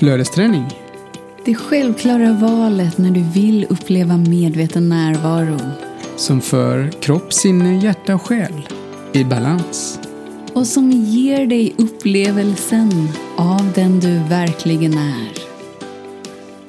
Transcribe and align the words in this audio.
Flödesträning. 0.00 0.68
Det 1.44 1.54
självklara 1.54 2.32
valet 2.32 2.98
när 2.98 3.10
du 3.10 3.22
vill 3.22 3.66
uppleva 3.70 4.16
medveten 4.16 4.88
närvaro. 4.88 5.58
Som 6.16 6.40
för 6.40 6.90
kropp, 6.90 7.32
sinne, 7.32 7.78
hjärta 7.84 8.14
och 8.14 8.22
själ 8.22 8.68
i 9.12 9.24
balans. 9.24 10.00
Och 10.52 10.66
som 10.66 10.90
ger 10.90 11.46
dig 11.46 11.74
upplevelsen 11.78 13.08
av 13.36 13.72
den 13.74 14.00
du 14.00 14.18
verkligen 14.28 14.92
är. 14.92 15.28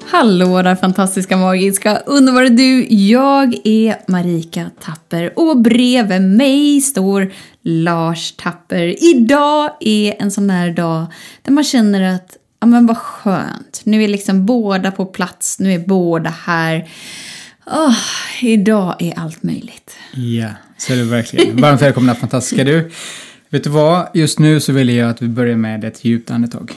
Hallå 0.05 0.61
där 0.61 0.75
fantastiska, 0.75 1.37
magiska, 1.37 1.97
underbara 1.97 2.49
du! 2.49 2.87
Jag 2.89 3.55
är 3.63 4.11
Marika 4.11 4.69
Tapper 4.79 5.33
och 5.35 5.61
bredvid 5.61 6.21
mig 6.21 6.81
står 6.81 7.33
Lars 7.61 8.31
Tapper. 8.31 9.03
Idag 9.03 9.69
är 9.79 10.15
en 10.19 10.31
sån 10.31 10.47
där 10.47 10.71
dag 10.71 11.05
där 11.41 11.51
man 11.51 11.63
känner 11.63 12.15
att 12.15 12.37
ja 12.61 12.67
men 12.67 12.85
vad 12.85 12.97
skönt. 12.97 13.81
Nu 13.83 14.03
är 14.03 14.07
liksom 14.07 14.45
båda 14.45 14.91
på 14.91 15.05
plats, 15.05 15.59
nu 15.59 15.73
är 15.73 15.79
båda 15.79 16.29
här. 16.29 16.89
Oh, 17.65 17.97
idag 18.41 18.95
är 18.99 19.19
allt 19.19 19.43
möjligt. 19.43 19.95
Ja, 20.13 20.49
så 20.77 20.93
är 20.93 20.97
det 20.97 21.03
verkligen. 21.03 21.61
Varmt 21.61 21.81
välkomna 21.81 22.15
fantastiska 22.15 22.63
du. 22.63 22.91
Vet 23.49 23.63
du 23.63 23.69
vad? 23.69 24.07
Just 24.13 24.39
nu 24.39 24.59
så 24.59 24.73
vill 24.73 24.89
jag 24.89 25.09
att 25.09 25.21
vi 25.21 25.27
börjar 25.27 25.57
med 25.57 25.83
ett 25.83 26.05
djupt 26.05 26.31
andetag. 26.31 26.73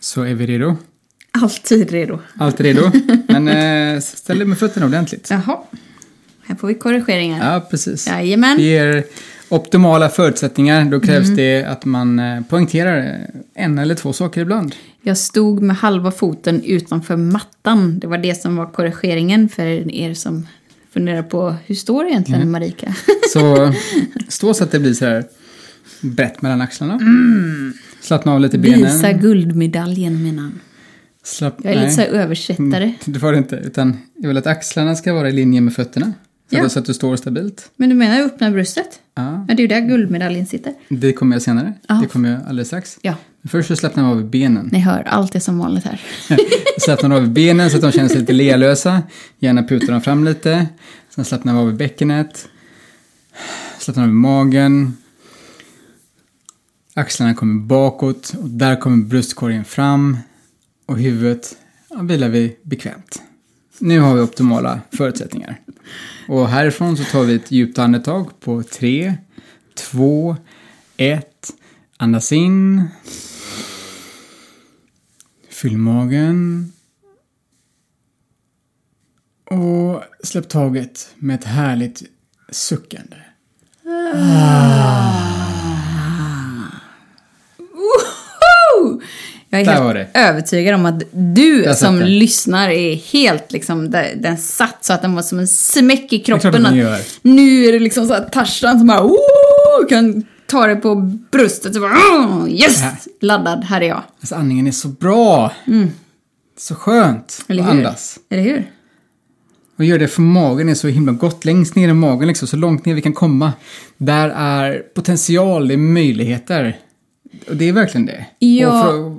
Så 0.00 0.22
är 0.22 0.34
vi 0.34 0.46
redo? 0.46 0.76
Alltid 1.30 1.90
redo. 1.90 2.18
Alltid 2.38 2.66
redo? 2.66 2.90
Men 3.28 3.48
eh, 3.48 4.00
ställ 4.00 4.38
dig 4.38 4.46
med 4.46 4.58
fötterna 4.58 4.86
ordentligt. 4.86 5.30
Jaha. 5.30 5.58
Här 6.46 6.56
får 6.56 6.68
vi 6.68 6.74
korrigeringar. 6.74 7.52
Ja, 7.52 7.60
precis. 7.60 8.06
Jajamän. 8.06 8.56
Det 8.56 8.62
ger 8.62 9.04
optimala 9.48 10.08
förutsättningar. 10.08 10.84
Då 10.84 11.00
krävs 11.00 11.28
det 11.28 11.64
att 11.64 11.84
man 11.84 12.18
eh, 12.18 12.42
poängterar 12.42 13.20
en 13.54 13.78
eller 13.78 13.94
två 13.94 14.12
saker 14.12 14.40
ibland. 14.40 14.74
Jag 15.02 15.18
stod 15.18 15.62
med 15.62 15.76
halva 15.76 16.10
foten 16.10 16.62
utanför 16.64 17.16
mattan. 17.16 17.98
Det 17.98 18.06
var 18.06 18.18
det 18.18 18.42
som 18.42 18.56
var 18.56 18.66
korrigeringen 18.66 19.48
för 19.48 19.94
er 19.94 20.14
som 20.14 20.46
funderar 20.92 21.22
på 21.22 21.54
hur 21.66 21.74
står 21.74 22.04
det 22.04 22.10
egentligen 22.10 22.50
Marika? 22.50 22.94
Så 23.32 23.72
stå 24.28 24.54
så 24.54 24.64
att 24.64 24.70
det 24.70 24.80
blir 24.80 24.94
så 24.94 25.04
här 25.04 25.24
brett 26.00 26.42
mellan 26.42 26.60
axlarna. 26.60 27.00
Slappna 28.00 28.32
av 28.32 28.40
lite 28.40 28.58
benen. 28.58 28.80
Visa 28.80 29.12
guldmedaljen 29.12 30.22
mina. 30.22 30.52
Slapp, 31.24 31.54
Jag 31.62 31.72
är 31.72 31.80
lite 31.80 31.90
så 31.90 32.02
översättare. 32.02 32.84
Mm, 32.84 32.94
det 33.04 33.18
var 33.18 33.32
det 33.32 33.38
inte. 33.38 33.56
Utan 33.56 33.98
jag 34.14 34.28
vill 34.28 34.36
att 34.36 34.46
axlarna 34.46 34.96
ska 34.96 35.12
vara 35.12 35.28
i 35.28 35.32
linje 35.32 35.60
med 35.60 35.74
fötterna. 35.74 36.12
Att, 36.56 36.72
så 36.72 36.78
att 36.78 36.84
du 36.84 36.94
står 36.94 37.16
stabilt. 37.16 37.70
Men 37.76 37.88
du 37.88 37.94
menar 37.94 38.20
öppna 38.22 38.50
bröstet? 38.50 39.00
Ja, 39.14 39.44
Ja, 39.48 39.54
det 39.54 39.60
är 39.60 39.62
ju 39.62 39.66
där 39.66 39.80
guldmedaljen 39.80 40.46
sitter. 40.46 40.74
det 40.88 41.12
kommer 41.12 41.36
jag 41.36 41.42
senare. 41.42 41.74
Ja. 41.88 41.94
Det 42.02 42.06
kommer 42.08 42.30
jag 42.30 42.40
alldeles 42.48 42.68
strax. 42.68 42.98
Ja, 43.02 43.14
Men 43.42 43.48
först 43.48 43.68
så 43.68 43.76
slappnar 43.76 44.02
man 44.04 44.12
av 44.12 44.24
benen. 44.30 44.68
ni 44.72 44.78
hör, 44.78 45.02
allt 45.02 45.34
är 45.34 45.40
som 45.40 45.58
vanligt 45.58 45.84
här. 45.84 46.00
Slappnar 46.80 47.16
av 47.16 47.28
benen 47.30 47.70
så 47.70 47.76
att 47.76 47.82
de 47.82 47.92
känner 47.92 48.08
sig 48.08 48.20
lite 48.20 48.32
lealösa. 48.32 49.02
Gärna 49.38 49.62
putar 49.62 49.92
dem 49.92 50.00
fram 50.00 50.24
lite. 50.24 50.66
Sen 51.14 51.24
slappnar 51.24 51.52
vi 51.52 51.58
av 51.58 51.76
bäckenet. 51.76 52.48
Slappnar 53.78 54.04
av 54.04 54.10
magen. 54.10 54.96
Axlarna 56.94 57.34
kommer 57.34 57.60
bakåt 57.60 58.32
och 58.42 58.48
där 58.48 58.76
kommer 58.76 59.04
bröstkorgen 59.04 59.64
fram. 59.64 60.16
Och 60.86 60.98
huvudet 60.98 61.56
ja, 61.90 61.96
vilar 62.02 62.28
vi 62.28 62.56
bekvämt. 62.62 63.22
Nu 63.80 64.00
har 64.00 64.14
vi 64.14 64.20
optimala 64.20 64.80
förutsättningar. 64.92 65.60
Och 66.28 66.48
härifrån 66.48 66.96
så 66.96 67.04
tar 67.04 67.24
vi 67.24 67.34
ett 67.34 67.50
djupt 67.50 67.78
andetag 67.78 68.40
på 68.40 68.62
tre, 68.62 69.14
två, 69.74 70.36
ett. 70.96 71.52
Andas 71.96 72.32
in. 72.32 72.88
Fyll 75.50 75.78
magen. 75.78 76.72
Och 79.50 80.02
släpp 80.24 80.48
taget 80.48 81.14
med 81.16 81.34
ett 81.34 81.44
härligt 81.44 82.02
suckande. 82.50 83.16
Ah. 84.14 85.47
Jag 89.50 89.60
är 89.60 89.64
Där 89.64 89.94
helt 89.94 90.08
övertygad 90.14 90.74
om 90.74 90.86
att 90.86 91.02
du 91.12 91.62
Där 91.62 91.74
som 91.74 92.00
lyssnar 92.00 92.68
är 92.68 92.94
helt 92.94 93.52
liksom, 93.52 93.90
den 94.16 94.38
satt 94.38 94.84
så 94.84 94.92
att 94.92 95.02
den 95.02 95.14
var 95.14 95.22
som 95.22 95.38
en 95.38 95.48
smäck 95.48 96.12
i 96.12 96.18
kroppen. 96.18 96.66
att. 96.66 96.74
Nu 97.22 97.64
är 97.64 97.72
det 97.72 97.78
liksom 97.78 98.06
så 98.06 98.14
att 98.14 98.32
Tarzan 98.32 98.78
som 98.78 98.86
bara 98.86 99.02
"Woho!" 99.02 99.88
kan 99.88 100.24
ta 100.46 100.66
det 100.66 100.76
på 100.76 100.94
bröstet 101.32 101.74
och 101.76 101.82
bara 101.82 101.96
"Åh, 102.12 102.46
yes! 102.50 102.80
Ja. 102.82 102.90
Laddad, 103.20 103.64
här 103.64 103.80
är 103.80 103.88
jag. 103.88 104.02
Alltså 104.20 104.34
andningen 104.34 104.66
är 104.66 104.72
så 104.72 104.88
bra. 104.88 105.52
Så 106.58 106.74
skönt 106.74 107.44
Eller 107.48 107.62
att 107.62 107.70
andas. 107.70 108.18
Eller 108.30 108.42
hur? 108.42 108.70
Och 109.78 109.84
gör 109.84 109.98
det 109.98 110.08
för 110.08 110.22
magen 110.22 110.68
är 110.68 110.74
så 110.74 110.88
himla 110.88 111.12
gott. 111.12 111.44
Längst 111.44 111.76
ner 111.76 111.88
i 111.88 111.92
magen 111.92 112.28
liksom, 112.28 112.48
så 112.48 112.56
långt 112.56 112.84
ner 112.84 112.94
vi 112.94 113.00
kan 113.02 113.12
komma. 113.12 113.52
Där 113.96 114.28
är 114.36 114.78
potential, 114.94 115.68
det 115.68 115.74
är 115.74 115.78
möjligheter. 115.78 116.76
Och 117.48 117.56
det 117.56 117.68
är 117.68 117.72
verkligen 117.72 118.06
det. 118.06 118.26
Ja. 118.38 118.88
Och 118.88 118.94
för, 118.94 119.16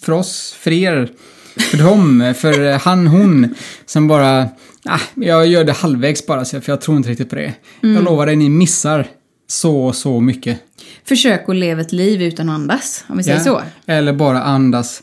för 0.00 0.12
oss, 0.12 0.56
för 0.60 0.70
er, 0.72 1.10
för 1.56 1.78
dem, 1.78 2.34
för 2.36 2.72
han, 2.78 3.06
hon 3.06 3.54
som 3.86 4.08
bara, 4.08 4.48
ah, 4.84 5.00
jag 5.14 5.46
gör 5.46 5.64
det 5.64 5.72
halvvägs 5.72 6.26
bara 6.26 6.44
för 6.44 6.62
jag 6.66 6.80
tror 6.80 6.96
inte 6.96 7.10
riktigt 7.10 7.30
på 7.30 7.36
det. 7.36 7.54
Mm. 7.82 7.94
Jag 7.94 8.04
lovar 8.04 8.26
dig, 8.26 8.36
ni 8.36 8.48
missar 8.48 9.06
så, 9.46 9.92
så 9.92 10.20
mycket. 10.20 10.58
Försök 11.04 11.48
att 11.48 11.56
leva 11.56 11.80
ett 11.80 11.92
liv 11.92 12.22
utan 12.22 12.48
att 12.48 12.54
andas, 12.54 13.04
om 13.08 13.16
vi 13.16 13.22
säger 13.22 13.38
Ja. 13.38 13.44
så. 13.44 13.62
Eller 13.86 14.12
bara 14.12 14.42
andas 14.42 15.02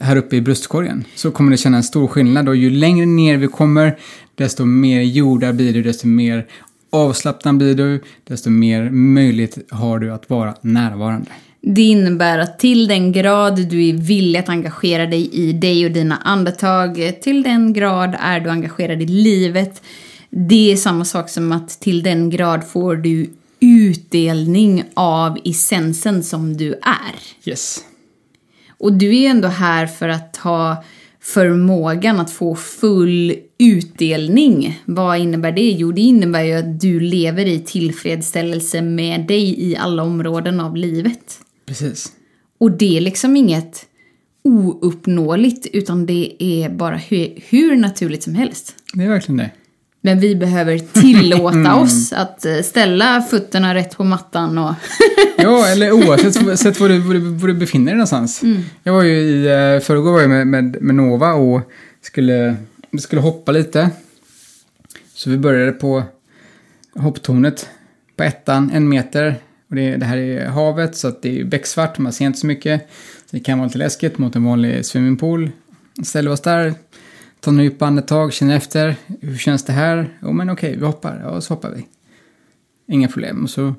här 0.00 0.16
uppe 0.16 0.36
i 0.36 0.40
bröstkorgen. 0.40 1.04
Så 1.14 1.30
kommer 1.30 1.50
du 1.50 1.56
känna 1.56 1.76
en 1.76 1.82
stor 1.82 2.06
skillnad 2.08 2.48
och 2.48 2.56
ju 2.56 2.70
längre 2.70 3.06
ner 3.06 3.36
vi 3.36 3.46
kommer 3.46 3.98
desto 4.34 4.64
mer 4.64 5.00
jordar 5.00 5.52
blir 5.52 5.72
du, 5.72 5.82
desto 5.82 6.06
mer 6.06 6.46
avslappnad 6.90 7.56
blir 7.56 7.74
du, 7.74 8.02
desto 8.24 8.50
mer 8.50 8.90
möjlighet 8.90 9.58
har 9.70 9.98
du 9.98 10.12
att 10.12 10.30
vara 10.30 10.54
närvarande. 10.60 11.30
Det 11.60 11.82
innebär 11.82 12.38
att 12.38 12.58
till 12.58 12.88
den 12.88 13.12
grad 13.12 13.68
du 13.68 13.88
är 13.88 13.92
villig 13.92 14.38
att 14.38 14.48
engagera 14.48 15.06
dig 15.06 15.30
i 15.32 15.52
dig 15.52 15.86
och 15.86 15.92
dina 15.92 16.16
andetag, 16.16 17.12
till 17.20 17.42
den 17.42 17.72
grad 17.72 18.16
är 18.20 18.40
du 18.40 18.50
engagerad 18.50 19.02
i 19.02 19.06
livet. 19.06 19.82
Det 20.30 20.72
är 20.72 20.76
samma 20.76 21.04
sak 21.04 21.28
som 21.28 21.52
att 21.52 21.68
till 21.68 22.02
den 22.02 22.30
grad 22.30 22.68
får 22.68 22.96
du 22.96 23.30
utdelning 23.60 24.84
av 24.94 25.38
essensen 25.44 26.22
som 26.22 26.56
du 26.56 26.72
är. 26.72 27.48
Yes. 27.50 27.84
Och 28.78 28.92
du 28.92 29.08
är 29.08 29.20
ju 29.20 29.26
ändå 29.26 29.48
här 29.48 29.86
för 29.86 30.08
att 30.08 30.36
ha 30.36 30.84
förmågan 31.20 32.20
att 32.20 32.30
få 32.30 32.56
full 32.56 33.34
utdelning. 33.58 34.80
Vad 34.84 35.18
innebär 35.18 35.52
det? 35.52 35.70
Jo, 35.70 35.92
det 35.92 36.00
innebär 36.00 36.42
ju 36.42 36.52
att 36.52 36.80
du 36.80 37.00
lever 37.00 37.46
i 37.46 37.60
tillfredsställelse 37.60 38.82
med 38.82 39.26
dig 39.26 39.70
i 39.70 39.76
alla 39.76 40.02
områden 40.02 40.60
av 40.60 40.76
livet. 40.76 41.40
Precis. 41.66 42.12
Och 42.58 42.70
det 42.70 42.96
är 42.96 43.00
liksom 43.00 43.36
inget 43.36 43.86
ouppnåeligt 44.42 45.66
utan 45.72 46.06
det 46.06 46.36
är 46.38 46.68
bara 46.68 46.96
hur, 46.96 47.42
hur 47.48 47.76
naturligt 47.76 48.22
som 48.22 48.34
helst. 48.34 48.74
Det 48.92 49.04
är 49.04 49.08
verkligen 49.08 49.36
det. 49.36 49.50
Men 50.00 50.20
vi 50.20 50.36
behöver 50.36 50.78
tillåta 50.78 51.74
oss 51.80 52.12
att 52.12 52.44
eh, 52.44 52.60
ställa 52.60 53.22
fötterna 53.22 53.74
rätt 53.74 53.96
på 53.96 54.04
mattan 54.04 54.58
och... 54.58 54.74
Ja, 55.38 55.68
eller 55.72 55.92
oavsett 55.92 56.58
sett 56.58 56.80
var, 56.80 56.88
du, 56.88 56.98
var, 56.98 57.14
du, 57.14 57.20
var 57.20 57.48
du 57.48 57.54
befinner 57.54 57.86
dig 57.86 57.94
någonstans. 57.94 58.42
Jag 58.82 58.92
var 58.92 59.02
ju 59.02 59.12
i 59.12 59.74
uh, 59.74 59.80
förrgår 59.80 60.12
var 60.12 60.20
jag 60.20 60.30
med, 60.30 60.46
med, 60.46 60.82
med 60.82 60.94
Nova 60.94 61.32
och 61.32 61.60
skulle, 62.02 62.56
skulle 62.98 63.22
hoppa 63.22 63.52
lite. 63.52 63.90
Så 65.14 65.30
vi 65.30 65.38
började 65.38 65.72
på 65.72 66.02
hopptornet 66.94 67.68
på 68.16 68.22
ettan, 68.24 68.70
en 68.74 68.88
meter. 68.88 69.36
Och 69.68 69.76
det, 69.76 69.96
det 69.96 70.06
här 70.06 70.16
är 70.16 70.48
havet 70.48 70.96
så 70.96 71.08
att 71.08 71.22
det 71.22 71.40
är 71.40 71.44
becksvart 71.44 71.98
man 71.98 72.12
ser 72.12 72.26
inte 72.26 72.38
så 72.38 72.46
mycket. 72.46 72.88
Så 73.16 73.36
det 73.36 73.40
kan 73.40 73.58
vara 73.58 73.66
lite 73.66 73.78
läskigt 73.78 74.18
mot 74.18 74.36
en 74.36 74.44
vanlig 74.44 74.86
swimmingpool. 74.86 75.50
Ställer 76.02 76.30
oss 76.30 76.40
där, 76.40 76.74
tar 77.40 77.52
några 77.52 77.64
djupa 77.64 77.86
andetag, 77.86 78.32
känner 78.32 78.56
efter. 78.56 78.96
Hur 79.20 79.36
känns 79.36 79.64
det 79.64 79.72
här? 79.72 80.18
Jo 80.22 80.32
men 80.32 80.50
okej, 80.50 80.76
vi 80.76 80.86
hoppar. 80.86 81.20
Ja, 81.24 81.40
så 81.40 81.54
hoppar 81.54 81.70
vi. 81.70 81.86
Inga 82.94 83.08
problem. 83.08 83.42
Och 83.44 83.50
så 83.50 83.74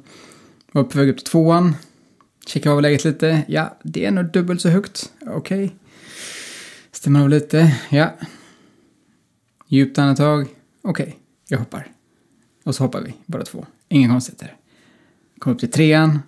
var 0.72 0.84
på 0.84 0.98
väg 0.98 1.10
upp 1.10 1.18
till 1.18 1.26
tvåan. 1.26 1.76
Kikar 2.48 2.72
av 2.72 2.82
läget 2.82 3.04
lite. 3.04 3.44
Ja, 3.48 3.78
det 3.84 4.06
är 4.06 4.12
nog 4.12 4.32
dubbelt 4.32 4.62
så 4.62 4.70
högt. 4.70 5.12
Okej. 5.28 5.76
Stämmer 6.92 7.22
av 7.22 7.30
lite. 7.30 7.76
Ja. 7.90 8.14
Djupt 9.68 9.98
andetag. 9.98 10.48
Okej, 10.82 11.18
jag 11.48 11.58
hoppar. 11.58 11.88
Och 12.64 12.76
så 12.76 12.84
hoppar 12.84 13.02
vi, 13.02 13.14
båda 13.26 13.46
två. 13.46 13.66
Inga 13.90 14.10
konstigheter. 14.10 14.56
Kom 15.40 15.54
upp 15.54 15.60
till 15.60 15.72
trean. 15.72 16.20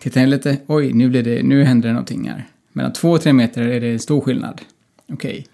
Tittar 0.00 0.20
in 0.20 0.30
lite. 0.30 0.58
Oj, 0.66 0.92
nu, 0.92 1.08
blir 1.08 1.22
det, 1.22 1.42
nu 1.42 1.64
händer 1.64 1.88
det 1.88 1.92
någonting 1.92 2.28
här. 2.28 2.46
Mellan 2.72 2.92
två 2.92 3.10
och 3.10 3.20
tre 3.20 3.32
meter 3.32 3.62
är 3.62 3.80
det 3.80 3.92
en 3.92 3.98
stor 3.98 4.20
skillnad. 4.20 4.60
Okej. 5.12 5.46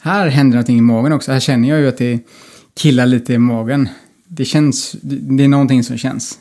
Här 0.00 0.28
händer 0.28 0.56
någonting 0.56 0.78
i 0.78 0.80
magen 0.80 1.12
också. 1.12 1.32
Här 1.32 1.40
känner 1.40 1.68
jag 1.68 1.80
ju 1.80 1.88
att 1.88 1.98
det 1.98 2.20
killar 2.74 3.06
lite 3.06 3.32
i 3.32 3.38
magen. 3.38 3.88
Det 4.26 4.44
känns, 4.44 4.92
det 5.02 5.44
är 5.44 5.48
någonting 5.48 5.84
som 5.84 5.98
känns. 5.98 6.38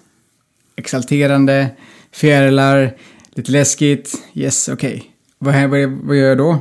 Exalterande, 0.76 1.70
fjärilar, 2.12 2.98
lite 3.34 3.52
läskigt. 3.52 4.24
Yes, 4.34 4.70
okej. 4.70 5.04
Vad, 5.40 5.70
vad, 5.70 5.90
vad 5.90 6.18
gör 6.18 6.30
jag 6.30 6.38
då? 6.38 6.60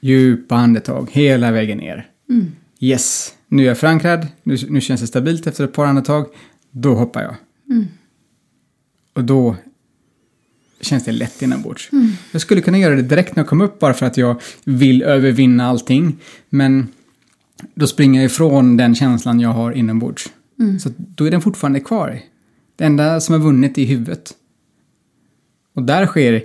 Djupa 0.00 0.54
andetag 0.54 1.08
hela 1.12 1.50
vägen 1.50 1.78
ner. 1.78 2.08
Mm. 2.30 2.52
Yes, 2.80 3.34
nu 3.48 3.62
är 3.62 3.66
jag 3.66 3.78
förankrad, 3.78 4.26
nu, 4.42 4.56
nu 4.68 4.80
känns 4.80 5.00
det 5.00 5.06
stabilt 5.06 5.46
efter 5.46 5.64
ett 5.64 5.72
par 5.72 5.86
andetag. 5.86 6.26
Då 6.70 6.94
hoppar 6.94 7.22
jag. 7.22 7.34
Mm. 7.72 7.86
Och 9.12 9.24
då 9.24 9.56
känns 10.80 11.04
det 11.04 11.12
lätt 11.12 11.42
inombords. 11.42 11.92
Mm. 11.92 12.12
Jag 12.32 12.40
skulle 12.40 12.60
kunna 12.60 12.78
göra 12.78 12.94
det 12.94 13.02
direkt 13.02 13.36
när 13.36 13.40
jag 13.40 13.48
kommer 13.48 13.64
upp 13.64 13.78
bara 13.78 13.94
för 13.94 14.06
att 14.06 14.16
jag 14.16 14.40
vill 14.64 15.02
övervinna 15.02 15.66
allting. 15.66 16.16
Men 16.48 16.88
då 17.74 17.86
springer 17.86 18.20
jag 18.20 18.26
ifrån 18.26 18.76
den 18.76 18.94
känslan 18.94 19.40
jag 19.40 19.50
har 19.50 19.72
inombords. 19.72 20.32
Mm. 20.60 20.80
Så 20.80 20.90
då 20.96 21.24
är 21.24 21.30
den 21.30 21.42
fortfarande 21.42 21.80
kvar. 21.80 22.20
Det 22.76 22.84
enda 22.84 23.20
som 23.20 23.32
har 23.32 23.40
vunnit 23.40 23.78
är 23.78 23.84
huvudet. 23.84 24.34
Och 25.74 25.82
där 25.82 26.06
sker 26.06 26.44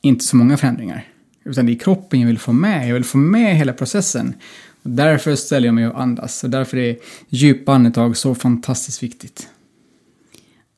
inte 0.00 0.24
så 0.24 0.36
många 0.36 0.56
förändringar. 0.56 1.08
Utan 1.44 1.66
det 1.66 1.72
är 1.72 1.78
kroppen 1.78 2.20
jag 2.20 2.26
vill 2.26 2.38
få 2.38 2.52
med. 2.52 2.88
Jag 2.88 2.94
vill 2.94 3.04
få 3.04 3.18
med 3.18 3.56
hela 3.56 3.72
processen. 3.72 4.34
Och 4.82 4.90
därför 4.90 5.34
ställer 5.36 5.68
jag 5.68 5.74
mig 5.74 5.88
och 5.88 6.00
andas. 6.00 6.44
Och 6.44 6.50
därför 6.50 6.76
är 6.76 6.96
djupa 7.28 7.72
andetag 7.72 8.16
så 8.16 8.34
fantastiskt 8.34 9.02
viktigt. 9.02 9.48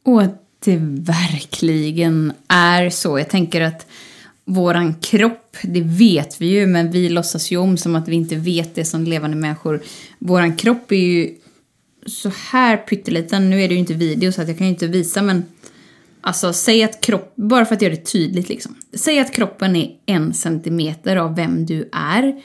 Och 0.07 0.23
att 0.23 0.43
det 0.65 0.77
verkligen 1.01 2.33
är 2.49 2.91
så. 2.91 3.19
Jag 3.19 3.29
tänker 3.29 3.61
att 3.61 3.87
våran 4.45 4.95
kropp, 4.95 5.57
det 5.63 5.81
vet 5.81 6.41
vi 6.41 6.47
ju, 6.47 6.67
men 6.67 6.91
vi 6.91 7.09
låtsas 7.09 7.51
ju 7.51 7.57
om 7.57 7.77
som 7.77 7.97
att 7.97 8.09
vi 8.09 8.17
inte 8.17 8.37
vet 8.37 8.75
det 8.75 8.85
som 8.85 9.05
levande 9.05 9.37
människor. 9.37 9.83
Våran 10.19 10.57
kropp 10.57 10.93
är 10.93 10.97
ju 10.97 11.35
så 12.07 12.33
här 12.51 12.77
pytteliten. 12.77 13.51
Nu 13.51 13.63
är 13.63 13.69
det 13.69 13.75
ju 13.75 13.81
inte 13.81 13.95
video 13.95 14.33
så 14.33 14.43
att 14.43 14.49
jag 14.49 14.59
kan 14.59 14.67
ju 14.67 14.73
inte 14.73 14.87
visa, 14.87 15.23
men 15.23 15.45
alltså 16.21 16.53
säg 16.53 16.83
att 16.83 17.01
kropp, 17.01 17.33
bara 17.37 17.65
för 17.65 17.75
att 17.75 17.83
göra 17.83 17.95
det 17.95 18.13
tydligt 18.13 18.49
liksom. 18.49 18.75
Säg 18.95 19.21
att 19.21 19.35
kroppen 19.35 19.77
är 19.77 19.91
en 20.07 20.35
centimeter 20.35 21.17
av 21.17 21.37
vem 21.37 21.67
du 21.67 21.89
är. 21.93 22.43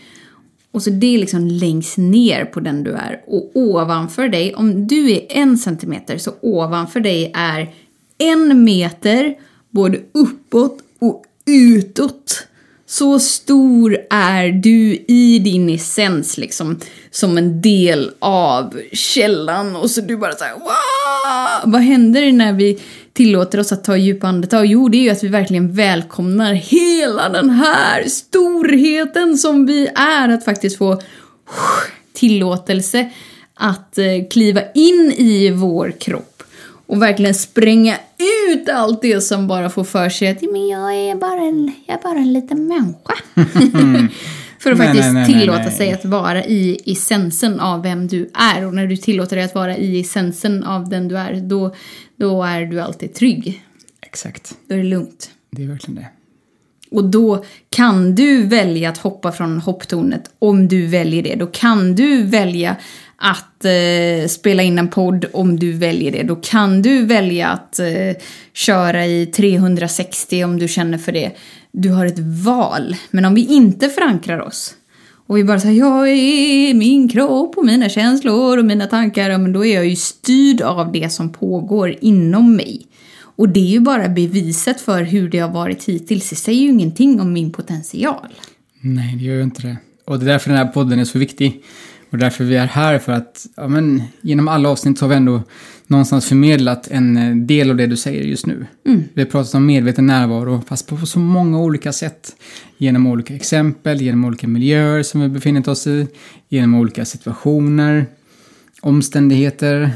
Och 0.71 0.83
så 0.83 0.89
det 0.89 1.15
är 1.15 1.17
liksom 1.17 1.47
längst 1.47 1.97
ner 1.97 2.45
på 2.45 2.59
den 2.59 2.83
du 2.83 2.91
är. 2.91 3.21
Och 3.27 3.51
ovanför 3.53 4.27
dig, 4.29 4.55
om 4.55 4.87
du 4.87 5.11
är 5.11 5.21
en 5.29 5.57
centimeter, 5.57 6.17
så 6.17 6.31
ovanför 6.41 6.99
dig 6.99 7.31
är 7.35 7.73
en 8.17 8.63
meter 8.63 9.35
både 9.69 9.99
uppåt 10.11 10.77
och 10.99 11.23
utåt. 11.45 12.47
Så 12.85 13.19
stor 13.19 13.97
är 14.09 14.47
du 14.47 15.05
i 15.07 15.39
din 15.39 15.69
essens 15.69 16.37
liksom. 16.37 16.79
Som 17.11 17.37
en 17.37 17.61
del 17.61 18.11
av 18.19 18.79
källan. 18.93 19.75
Och 19.75 19.91
så 19.91 20.01
du 20.01 20.17
bara 20.17 20.33
såhär! 20.33 20.53
Vad 21.65 21.81
händer 21.81 22.31
när 22.31 22.53
vi 22.53 22.79
tillåter 23.13 23.59
oss 23.59 23.71
att 23.71 23.83
ta 23.83 23.97
djupa 23.97 24.27
andetag? 24.27 24.65
Jo, 24.65 24.89
det 24.89 24.97
är 24.97 25.01
ju 25.01 25.09
att 25.09 25.23
vi 25.23 25.27
verkligen 25.27 25.73
välkomnar 25.73 26.53
hela 26.53 27.29
den 27.29 27.49
här 27.49 28.03
storheten 28.03 29.37
som 29.37 29.65
vi 29.65 29.87
är. 29.95 30.29
Att 30.29 30.45
faktiskt 30.45 30.77
få 30.77 31.01
tillåtelse 32.13 33.09
att 33.53 33.97
eh, 33.97 34.05
kliva 34.31 34.61
in 34.75 35.13
i 35.17 35.51
vår 35.51 35.93
kropp 35.99 36.43
och 36.87 37.01
verkligen 37.01 37.35
spränga 37.35 37.97
ut 38.49 38.69
allt 38.69 39.01
det 39.01 39.21
som 39.21 39.47
bara 39.47 39.69
får 39.69 39.83
för 39.83 40.09
sig 40.09 40.27
att 40.27 40.41
men 40.41 40.67
jag, 40.67 40.95
är 40.95 41.15
bara 41.15 41.41
en, 41.41 41.71
jag 41.85 41.97
är 41.97 42.03
bara 42.03 42.19
en 42.19 42.33
liten 42.33 42.67
människa. 42.67 43.13
för 44.61 44.71
att 44.71 44.77
Nej, 44.77 44.87
faktiskt 44.87 45.13
nej, 45.13 45.27
nej, 45.27 45.39
tillåta 45.39 45.71
sig 45.71 45.93
att 45.93 46.05
vara 46.05 46.45
i 46.45 46.79
essensen 46.85 47.59
av 47.59 47.83
vem 47.83 48.07
du 48.07 48.29
är. 48.33 48.65
Och 48.65 48.73
när 48.73 48.87
du 48.87 48.97
tillåter 48.97 49.35
dig 49.35 49.45
att 49.45 49.55
vara 49.55 49.77
i 49.77 49.99
essensen 49.99 50.63
av 50.63 50.89
den 50.89 51.07
du 51.07 51.17
är, 51.17 51.35
då, 51.35 51.75
då 52.15 52.43
är 52.43 52.65
du 52.65 52.81
alltid 52.81 53.13
trygg. 53.13 53.63
Exakt. 54.01 54.55
Då 54.67 54.73
är 54.73 54.77
det 54.77 54.83
lugnt. 54.83 55.29
Det 55.51 55.63
är 55.63 55.67
verkligen 55.67 55.95
det. 55.95 56.07
Och 56.91 57.03
då 57.03 57.45
kan 57.69 58.15
du 58.15 58.43
välja 58.43 58.89
att 58.89 58.97
hoppa 58.97 59.31
från 59.31 59.59
hopptornet 59.59 60.31
om 60.39 60.67
du 60.67 60.87
väljer 60.87 61.23
det. 61.23 61.35
Då 61.35 61.47
kan 61.47 61.95
du 61.95 62.23
välja 62.23 62.75
att 63.15 63.65
eh, 63.65 64.27
spela 64.27 64.63
in 64.63 64.79
en 64.79 64.87
podd 64.87 65.25
om 65.33 65.59
du 65.59 65.73
väljer 65.73 66.11
det. 66.11 66.23
Då 66.23 66.35
kan 66.35 66.81
du 66.81 67.05
välja 67.05 67.47
att 67.47 67.79
eh, 67.79 68.21
köra 68.53 69.05
i 69.05 69.25
360 69.25 70.43
om 70.43 70.59
du 70.59 70.67
känner 70.67 70.97
för 70.97 71.11
det. 71.11 71.31
Du 71.71 71.89
har 71.89 72.05
ett 72.05 72.19
val. 72.19 72.95
Men 73.11 73.25
om 73.25 73.33
vi 73.33 73.45
inte 73.45 73.89
förankrar 73.89 74.39
oss 74.39 74.75
och 75.31 75.37
vi 75.37 75.43
bara 75.43 75.59
säger 75.59 75.79
jag 75.79 76.09
är 76.09 76.73
min 76.73 77.09
kropp 77.09 77.57
och 77.57 77.65
mina 77.65 77.89
känslor 77.89 78.57
och 78.57 78.65
mina 78.65 78.87
tankar. 78.87 79.29
Ja, 79.29 79.37
men 79.37 79.53
då 79.53 79.65
är 79.65 79.75
jag 79.75 79.87
ju 79.87 79.95
styrd 79.95 80.61
av 80.61 80.91
det 80.91 81.09
som 81.09 81.31
pågår 81.33 81.95
inom 82.01 82.55
mig. 82.55 82.87
Och 83.35 83.49
det 83.49 83.59
är 83.59 83.71
ju 83.71 83.79
bara 83.79 84.09
beviset 84.09 84.81
för 84.81 85.03
hur 85.03 85.29
det 85.29 85.39
har 85.39 85.49
varit 85.49 85.83
hittills. 85.83 86.29
Det 86.29 86.35
säger 86.35 86.61
ju 86.61 86.69
ingenting 86.69 87.21
om 87.21 87.33
min 87.33 87.51
potential. 87.51 88.33
Nej, 88.81 89.15
det 89.15 89.23
gör 89.23 89.35
ju 89.35 89.43
inte 89.43 89.61
det. 89.61 89.77
Och 90.05 90.19
det 90.19 90.25
är 90.25 90.27
därför 90.27 90.49
den 90.49 90.57
här 90.57 90.67
podden 90.67 90.99
är 90.99 91.05
så 91.05 91.19
viktig. 91.19 91.63
Och 92.11 92.17
därför 92.17 92.43
vi 92.43 92.55
är 92.55 92.67
här 92.67 92.99
för 92.99 93.11
att, 93.11 93.45
ja 93.55 93.67
men, 93.67 94.03
genom 94.21 94.47
alla 94.47 94.69
avsnitt 94.69 94.97
så 94.97 95.05
har 95.05 95.09
vi 95.09 95.15
ändå 95.15 95.41
någonstans 95.91 96.25
förmedlat 96.25 96.87
en 96.87 97.17
eh, 97.17 97.35
del 97.35 97.69
av 97.69 97.75
det 97.75 97.87
du 97.87 97.97
säger 97.97 98.23
just 98.23 98.45
nu. 98.45 98.65
Vi 99.13 99.21
har 99.21 99.25
pratat 99.25 99.53
om 99.53 99.65
medveten 99.65 100.05
närvaro, 100.05 100.61
fast 100.67 100.87
på 100.87 100.97
så 100.97 101.19
många 101.19 101.59
olika 101.59 101.93
sätt. 101.93 102.35
Genom 102.77 103.07
olika 103.07 103.35
exempel, 103.35 104.01
genom 104.01 104.25
olika 104.25 104.47
miljöer 104.47 105.03
som 105.03 105.21
vi 105.21 105.29
befinner 105.29 105.69
oss 105.69 105.87
i, 105.87 106.07
genom 106.49 106.75
olika 106.75 107.05
situationer, 107.05 108.05
omständigheter. 108.81 109.91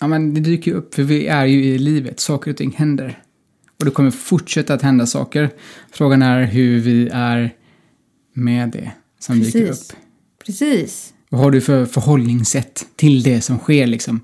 Ja 0.00 0.06
men 0.06 0.34
det 0.34 0.40
dyker 0.40 0.70
ju 0.70 0.76
upp, 0.76 0.94
för 0.94 1.02
vi 1.02 1.26
är 1.26 1.46
ju 1.46 1.64
i 1.64 1.78
livet, 1.78 2.20
saker 2.20 2.50
och 2.50 2.56
ting 2.56 2.74
händer. 2.76 3.18
Och 3.78 3.84
det 3.84 3.90
kommer 3.90 4.10
fortsätta 4.10 4.74
att 4.74 4.82
hända 4.82 5.06
saker. 5.06 5.50
Frågan 5.90 6.22
är 6.22 6.44
hur 6.44 6.80
vi 6.80 7.08
är 7.12 7.54
med 8.32 8.68
det 8.68 8.90
som 9.18 9.40
dyker 9.40 9.66
Precis. 9.66 9.90
upp. 9.90 9.96
Precis. 10.46 11.12
Vad 11.28 11.40
har 11.40 11.50
du 11.50 11.60
för 11.60 11.86
förhållningssätt 11.86 12.86
till 12.96 13.22
det 13.22 13.40
som 13.40 13.58
sker 13.58 13.86
liksom? 13.86 14.20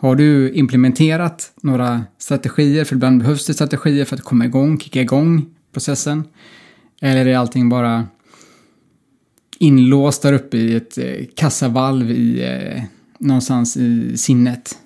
Har 0.00 0.16
du 0.16 0.52
implementerat 0.52 1.52
några 1.62 2.04
strategier? 2.18 2.84
För 2.84 2.96
ibland 2.96 3.18
behövs 3.18 3.46
det 3.46 3.54
strategier 3.54 4.04
för 4.04 4.16
att 4.16 4.22
komma 4.22 4.44
igång, 4.44 4.78
kicka 4.80 5.00
igång 5.00 5.46
processen. 5.72 6.24
Eller 7.00 7.26
är 7.26 7.36
allting 7.36 7.68
bara 7.68 8.06
inlåst 9.58 10.22
där 10.22 10.32
uppe 10.32 10.56
i 10.56 10.74
ett 10.74 10.98
eh, 10.98 11.26
kassavalv 11.34 12.10
i, 12.10 12.42
eh, 12.44 12.82
någonstans 13.18 13.76
i 13.76 14.16
sinnet? 14.16 14.78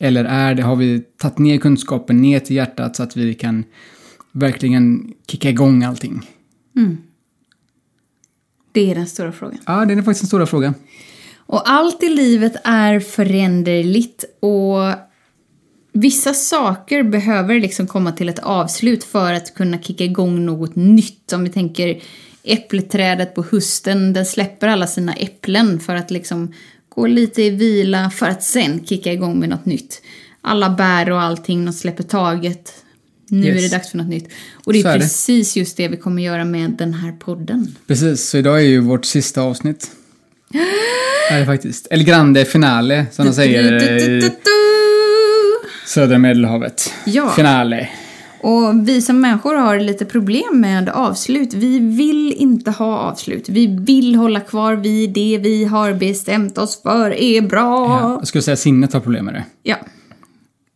Eller 0.00 0.24
är 0.24 0.54
det, 0.54 0.62
har 0.62 0.76
vi 0.76 1.00
tagit 1.00 1.38
ner 1.38 1.58
kunskapen 1.58 2.22
ner 2.22 2.40
till 2.40 2.56
hjärtat 2.56 2.96
så 2.96 3.02
att 3.02 3.16
vi 3.16 3.34
kan 3.34 3.64
verkligen 4.32 5.12
kicka 5.26 5.50
igång 5.50 5.82
allting? 5.82 6.30
Det 8.72 8.90
är 8.90 8.94
den 8.94 9.06
stora 9.06 9.32
frågan. 9.32 9.58
Ja, 9.66 9.84
det 9.84 9.92
är 9.92 9.96
faktiskt 9.96 10.22
en 10.22 10.26
stora 10.26 10.46
fråga. 10.46 10.74
Och 11.46 11.70
allt 11.70 12.02
i 12.02 12.08
livet 12.08 12.52
är 12.64 13.00
föränderligt 13.00 14.24
och 14.40 14.78
vissa 15.92 16.34
saker 16.34 17.02
behöver 17.02 17.60
liksom 17.60 17.86
komma 17.86 18.12
till 18.12 18.28
ett 18.28 18.38
avslut 18.38 19.04
för 19.04 19.32
att 19.32 19.54
kunna 19.54 19.78
kicka 19.78 20.04
igång 20.04 20.46
något 20.46 20.76
nytt. 20.76 21.32
Om 21.32 21.44
vi 21.44 21.50
tänker 21.50 22.02
äppelträdet 22.44 23.34
på 23.34 23.44
hösten, 23.50 24.12
den 24.12 24.26
släpper 24.26 24.68
alla 24.68 24.86
sina 24.86 25.12
äpplen 25.12 25.80
för 25.80 25.94
att 25.96 26.10
liksom 26.10 26.52
gå 26.88 27.06
lite 27.06 27.42
i 27.42 27.50
vila 27.50 28.10
för 28.10 28.26
att 28.26 28.42
sen 28.42 28.84
kicka 28.86 29.12
igång 29.12 29.38
med 29.38 29.48
något 29.48 29.66
nytt. 29.66 30.02
Alla 30.40 30.70
bär 30.70 31.10
och 31.10 31.22
allting, 31.22 31.64
de 31.64 31.72
släpper 31.72 32.02
taget. 32.02 32.74
Nu 33.28 33.46
Yes. 33.46 33.58
är 33.58 33.62
det 33.62 33.76
dags 33.76 33.90
för 33.90 33.98
något 33.98 34.08
nytt. 34.08 34.28
Och 34.64 34.72
det 34.72 34.80
är, 34.80 34.86
är 34.86 34.92
det. 34.92 34.98
precis 35.00 35.56
just 35.56 35.76
det 35.76 35.88
vi 35.88 35.96
kommer 35.96 36.22
göra 36.22 36.44
med 36.44 36.70
den 36.70 36.94
här 36.94 37.12
podden. 37.12 37.76
Precis, 37.86 38.28
så 38.28 38.38
idag 38.38 38.56
är 38.60 38.64
ju 38.66 38.80
vårt 38.80 39.04
sista 39.04 39.42
avsnitt. 39.42 39.90
Är 41.30 41.40
det 41.40 41.46
faktiskt. 41.46 41.86
El 41.90 42.04
Grande 42.04 42.44
Finale, 42.44 43.06
som 43.12 43.26
de 43.26 43.32
säger 43.32 43.98
i 43.98 44.30
södra 45.86 46.18
Medelhavet. 46.18 46.92
Ja. 47.04 47.30
Finale. 47.30 47.88
Och 48.40 48.88
vi 48.88 49.02
som 49.02 49.20
människor 49.20 49.54
har 49.54 49.80
lite 49.80 50.04
problem 50.04 50.60
med 50.60 50.88
avslut. 50.88 51.54
Vi 51.54 51.78
vill 51.78 52.32
inte 52.32 52.70
ha 52.70 52.98
avslut. 52.98 53.48
Vi 53.48 53.66
vill 53.66 54.14
hålla 54.14 54.40
kvar 54.40 54.74
vid 54.74 55.10
det 55.10 55.38
vi 55.42 55.64
har 55.64 55.94
bestämt 55.94 56.58
oss 56.58 56.82
för 56.82 57.10
är 57.14 57.40
bra. 57.40 57.98
Ja, 58.00 58.16
jag 58.18 58.28
skulle 58.28 58.42
säga 58.42 58.56
sinnet 58.56 58.92
har 58.92 59.00
problem 59.00 59.24
med 59.24 59.34
det. 59.34 59.44
Ja. 59.62 59.76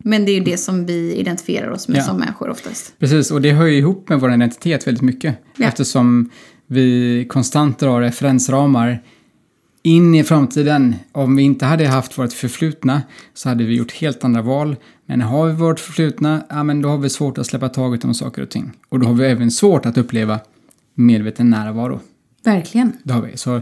Men 0.05 0.25
det 0.25 0.31
är 0.31 0.35
ju 0.35 0.45
det 0.45 0.57
som 0.57 0.87
vi 0.87 1.15
identifierar 1.15 1.71
oss 1.71 1.89
med 1.89 1.99
Ja. 1.99 2.03
som 2.03 2.17
människor 2.17 2.51
oftast. 2.51 2.95
Precis, 2.99 3.31
och 3.31 3.41
det 3.41 3.53
hör 3.53 3.67
ju 3.67 3.79
ihop 3.79 4.09
med 4.09 4.21
vår 4.21 4.33
identitet 4.33 4.87
väldigt 4.87 5.03
mycket. 5.03 5.35
Ja. 5.57 5.67
Eftersom 5.67 6.31
vi 6.67 7.27
konstant 7.29 7.79
drar 7.79 8.01
referensramar 8.01 9.03
in 9.87 10.15
i 10.15 10.25
framtiden. 10.25 10.95
Om 11.13 11.37
vi 11.37 11.43
inte 11.43 11.65
hade 11.67 11.87
haft 11.87 12.19
vårt 12.19 12.33
förflutna 12.33 13.03
så 13.35 13.49
hade 13.49 13.65
vi 13.65 13.75
gjort 13.75 13.93
helt 13.93 14.25
andra 14.25 14.43
val. 14.43 14.77
Men 15.07 15.21
har 15.21 15.47
vi 15.47 15.53
vårt 15.53 15.81
förflutna, 15.81 16.45
ja 16.49 16.63
men 16.63 16.83
då 16.83 16.89
har 16.89 16.99
vi 16.99 17.11
svårt 17.11 17.39
att 17.39 17.47
släppa 17.47 17.69
taget 17.69 18.05
om 18.05 18.15
saker 18.15 18.43
och 18.43 18.51
ting. 18.51 18.73
Och 18.89 19.01
då 19.01 19.07
har 19.07 19.15
vi 19.15 19.27
även 19.27 19.51
svårt 19.51 19.87
att 19.87 19.99
uppleva 19.99 20.41
medveten 20.95 21.51
närvaro. 21.51 22.01
Verkligen. 22.45 22.93
Det 23.03 23.13
har 23.13 23.23
vi. 23.23 23.37
Så 23.37 23.61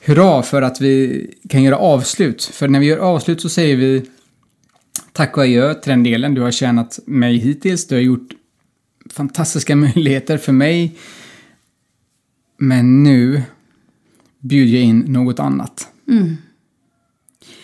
hurra 0.00 0.42
för 0.42 0.62
att 0.62 0.80
vi 0.80 1.26
kan 1.48 1.62
göra 1.62 1.76
avslut. 1.76 2.44
För 2.44 2.68
när 2.68 2.80
vi 2.80 2.86
gör 2.86 2.98
avslut 2.98 3.40
så 3.40 3.48
säger 3.48 3.76
vi 3.76 4.06
tack 5.12 5.36
och 5.36 5.42
adjö 5.42 5.74
till 5.74 5.90
den 5.90 6.02
delen. 6.02 6.34
Du 6.34 6.40
har 6.40 6.50
tjänat 6.50 6.98
mig 7.06 7.36
hittills. 7.36 7.86
Du 7.86 7.94
har 7.94 8.02
gjort 8.02 8.28
fantastiska 9.10 9.76
möjligheter 9.86 10.38
för 10.38 10.52
mig 10.52 10.96
Men 12.58 13.02
nu 13.02 13.42
bjuder 14.44 14.72
jag 14.72 14.82
in 14.82 14.98
något 14.98 15.38
annat. 15.38 15.88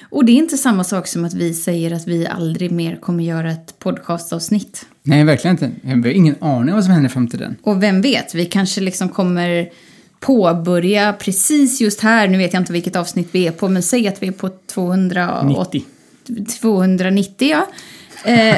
Och 0.03 0.25
det 0.25 0.33
är 0.33 0.37
inte 0.37 0.57
samma 0.57 0.85
sak 0.85 1.07
som 1.07 1.25
att 1.25 1.35
vi 1.35 1.55
säger 1.55 1.93
att 1.93 2.09
vi 2.09 2.27
aldrig 2.27 2.71
mer 2.71 2.97
kommer 2.97 3.25
göra 3.25 3.51
ett 3.51 3.79
podcastavsnitt. 3.79 4.87
Nej, 5.03 5.25
verkligen 5.25 5.55
inte. 5.55 5.71
Jag 5.83 5.97
har 5.97 6.07
ingen 6.07 6.35
aning 6.41 6.75
vad 6.75 6.85
som 6.85 6.93
händer 6.93 7.11
i 7.11 7.13
framtiden. 7.13 7.57
Och 7.63 7.83
vem 7.83 8.03
vet, 8.03 8.35
vi 8.35 8.45
kanske 8.47 8.81
liksom 8.81 9.09
kommer 9.09 9.69
påbörja 10.21 11.13
precis 11.13 11.81
just 11.81 12.01
här, 12.01 12.29
nu 12.29 12.39
vet 12.39 12.53
jag 12.53 12.61
inte 12.61 12.73
vilket 12.73 12.97
avsnitt 12.97 13.29
vi 13.33 13.47
är 13.47 13.53
på, 13.53 13.69
men 13.69 13.83
säg 13.83 14.09
att 14.09 14.23
vi 14.23 14.27
är 14.27 14.33
på 14.33 14.51
280, 14.67 15.85
90. 16.27 16.61
290 16.61 17.49
ja. 17.49 17.67
Eh, 18.25 18.57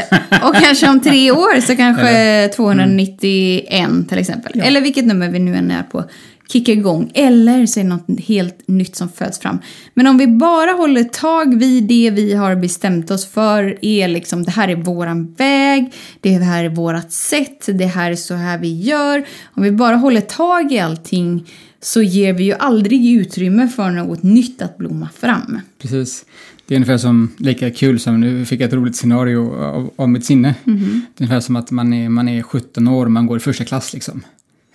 och 0.49 0.55
kanske 0.55 0.89
om 0.89 1.01
tre 1.01 1.31
år 1.31 1.61
så 1.61 1.77
kanske 1.77 2.49
291 2.57 4.09
till 4.09 4.19
exempel. 4.19 4.61
Eller 4.61 4.81
vilket 4.81 5.07
nummer 5.07 5.29
vi 5.29 5.39
nu 5.39 5.57
än 5.57 5.71
är 5.71 5.83
på. 5.83 6.05
Kicka 6.49 6.73
igång. 6.73 7.11
Eller 7.15 7.67
så 7.67 7.81
är 7.81 7.85
det 7.85 7.91
något 7.91 8.21
helt 8.21 8.69
nytt 8.69 8.97
som 8.97 9.09
föds 9.09 9.39
fram. 9.39 9.59
Men 9.95 10.07
om 10.07 10.19
vi 10.19 10.27
bara 10.27 10.71
håller 10.71 11.05
tag 11.05 11.59
vid 11.59 11.85
det 11.85 12.11
vi 12.11 12.35
har 12.35 12.57
bestämt 12.57 13.11
oss 13.11 13.27
för. 13.27 13.85
Är 13.85 14.09
liksom 14.09 14.43
det 14.43 14.51
här 14.51 14.69
är 14.69 14.77
våran 14.77 15.35
väg. 15.35 15.93
Det 16.21 16.31
här 16.31 16.65
är 16.65 16.69
vårat 16.69 17.13
sätt. 17.13 17.69
Det 17.79 17.87
här 17.87 18.11
är 18.11 18.17
så 18.17 18.35
här 18.35 18.59
vi 18.59 18.81
gör. 18.81 19.27
Om 19.45 19.63
vi 19.63 19.71
bara 19.71 19.97
håller 19.97 20.21
tag 20.21 20.73
i 20.73 20.79
allting 20.79 21.49
så 21.81 22.03
ger 22.03 22.33
vi 22.33 22.45
ju 22.45 22.53
aldrig 22.53 23.07
utrymme 23.07 23.69
för 23.69 23.91
något 23.91 24.23
nytt 24.23 24.63
att 24.63 24.79
blomma 24.79 25.09
fram. 25.21 25.61
Precis. 25.79 26.25
Det 26.67 26.75
är 26.75 26.77
ungefär 26.77 26.99
som, 26.99 27.31
lika 27.37 27.71
kul 27.71 28.01
som, 28.01 28.21
nu 28.21 28.45
fick 28.45 28.61
jag 28.61 28.69
ett 28.69 28.75
roligt 28.75 28.97
scenario 28.97 29.55
av, 29.55 29.91
av 29.97 30.09
mitt 30.09 30.25
sinne. 30.25 30.55
Det 31.17 31.25
är 31.25 31.27
ungefär 31.27 31.41
som 31.41 31.57
att 31.57 31.71
man 31.71 31.93
är, 31.93 32.09
man 32.09 32.29
är 32.29 32.43
17 32.43 32.89
år 32.89 33.05
och 33.07 33.13
man 33.13 33.27
går 33.27 33.37
i 33.37 33.41
första 33.41 33.65
klass 33.65 33.93
liksom. 33.93 34.23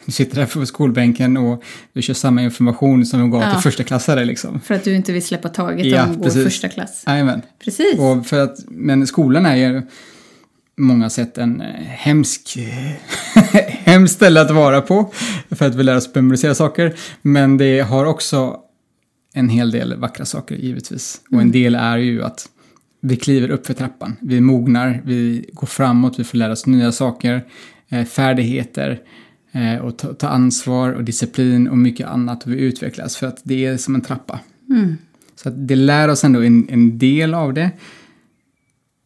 Du 0.08 0.12
sitter 0.12 0.36
där 0.36 0.46
på 0.46 0.66
skolbänken 0.66 1.38
och 1.38 1.64
du 1.94 2.02
kör 2.02 2.14
samma 2.14 2.42
information 2.42 3.06
som 3.06 3.20
de 3.20 3.32
gav 3.32 3.42
Ja. 3.42 3.52
till 3.54 3.62
första 3.62 3.84
klassare 3.84 4.26
liksom. 4.26 4.60
För 4.60 4.76
att 4.76 4.84
du 4.84 4.96
inte 4.96 5.12
vill 5.14 5.24
släppa 5.26 5.50
taget 5.50 5.86
Ja, 5.86 6.06
om 6.06 6.18
går 6.18 6.30
första 6.30 6.70
klass. 6.70 7.04
Jajamän. 7.08 7.42
Precis. 7.64 8.00
Och 8.00 8.26
för 8.28 8.40
att, 8.40 8.58
men 8.68 9.08
skolan 9.08 9.46
är 9.46 9.56
ju 9.56 9.82
många 10.78 11.10
sätt 11.10 11.38
en 11.38 11.62
eh, 11.62 11.68
hemsk, 11.86 12.58
hemskt 13.70 14.14
ställe 14.16 14.42
att 14.42 14.52
vara 14.52 14.82
på. 14.82 15.14
För 15.52 15.66
att 15.66 15.76
vi 15.76 15.84
lär 15.84 15.96
oss 15.96 16.16
memorisera 16.16 16.56
saker. 16.56 16.96
Men 17.22 17.58
det 17.58 17.80
har 17.80 18.06
också 18.06 18.58
en 19.34 19.50
hel 19.50 19.72
del 19.72 19.96
vackra 20.00 20.26
saker 20.26 20.56
givetvis. 20.56 21.22
Och 21.32 21.42
en 21.42 21.52
del 21.52 21.76
är 21.76 21.98
ju 21.98 22.24
att 22.24 22.50
vi 23.02 23.16
kliver 23.16 23.50
upp 23.50 23.68
för 23.68 23.74
trappan. 23.74 24.16
Vi 24.22 24.42
mognar, 24.42 25.02
vi 25.06 25.50
går 25.54 25.68
framåt, 25.68 26.20
vi 26.20 26.24
får 26.24 26.38
lära 26.38 26.52
oss 26.52 26.66
nya 26.66 26.92
saker, 26.92 27.46
eh, 27.90 28.06
färdigheter 28.06 29.00
och 29.82 29.98
ta, 29.98 30.14
ta 30.14 30.28
ansvar 30.28 30.94
och 30.94 31.04
disciplin 31.04 31.68
och 31.68 31.78
mycket 31.78 32.08
annat. 32.08 32.44
Och 32.44 32.52
vi 32.52 32.56
utvecklas 32.56 33.18
för 33.18 33.28
att 33.28 33.40
det 33.44 33.66
är 33.66 33.78
som 33.78 33.96
en 33.96 34.02
trappa. 34.02 34.40
Så 35.36 35.50
att 35.50 35.68
det 35.68 35.76
lär 35.76 36.08
oss 36.08 36.24
ändå 36.24 36.44
en, 36.44 36.70
en 36.70 36.98
del 36.98 37.34
av 37.34 37.54
det. 37.54 37.72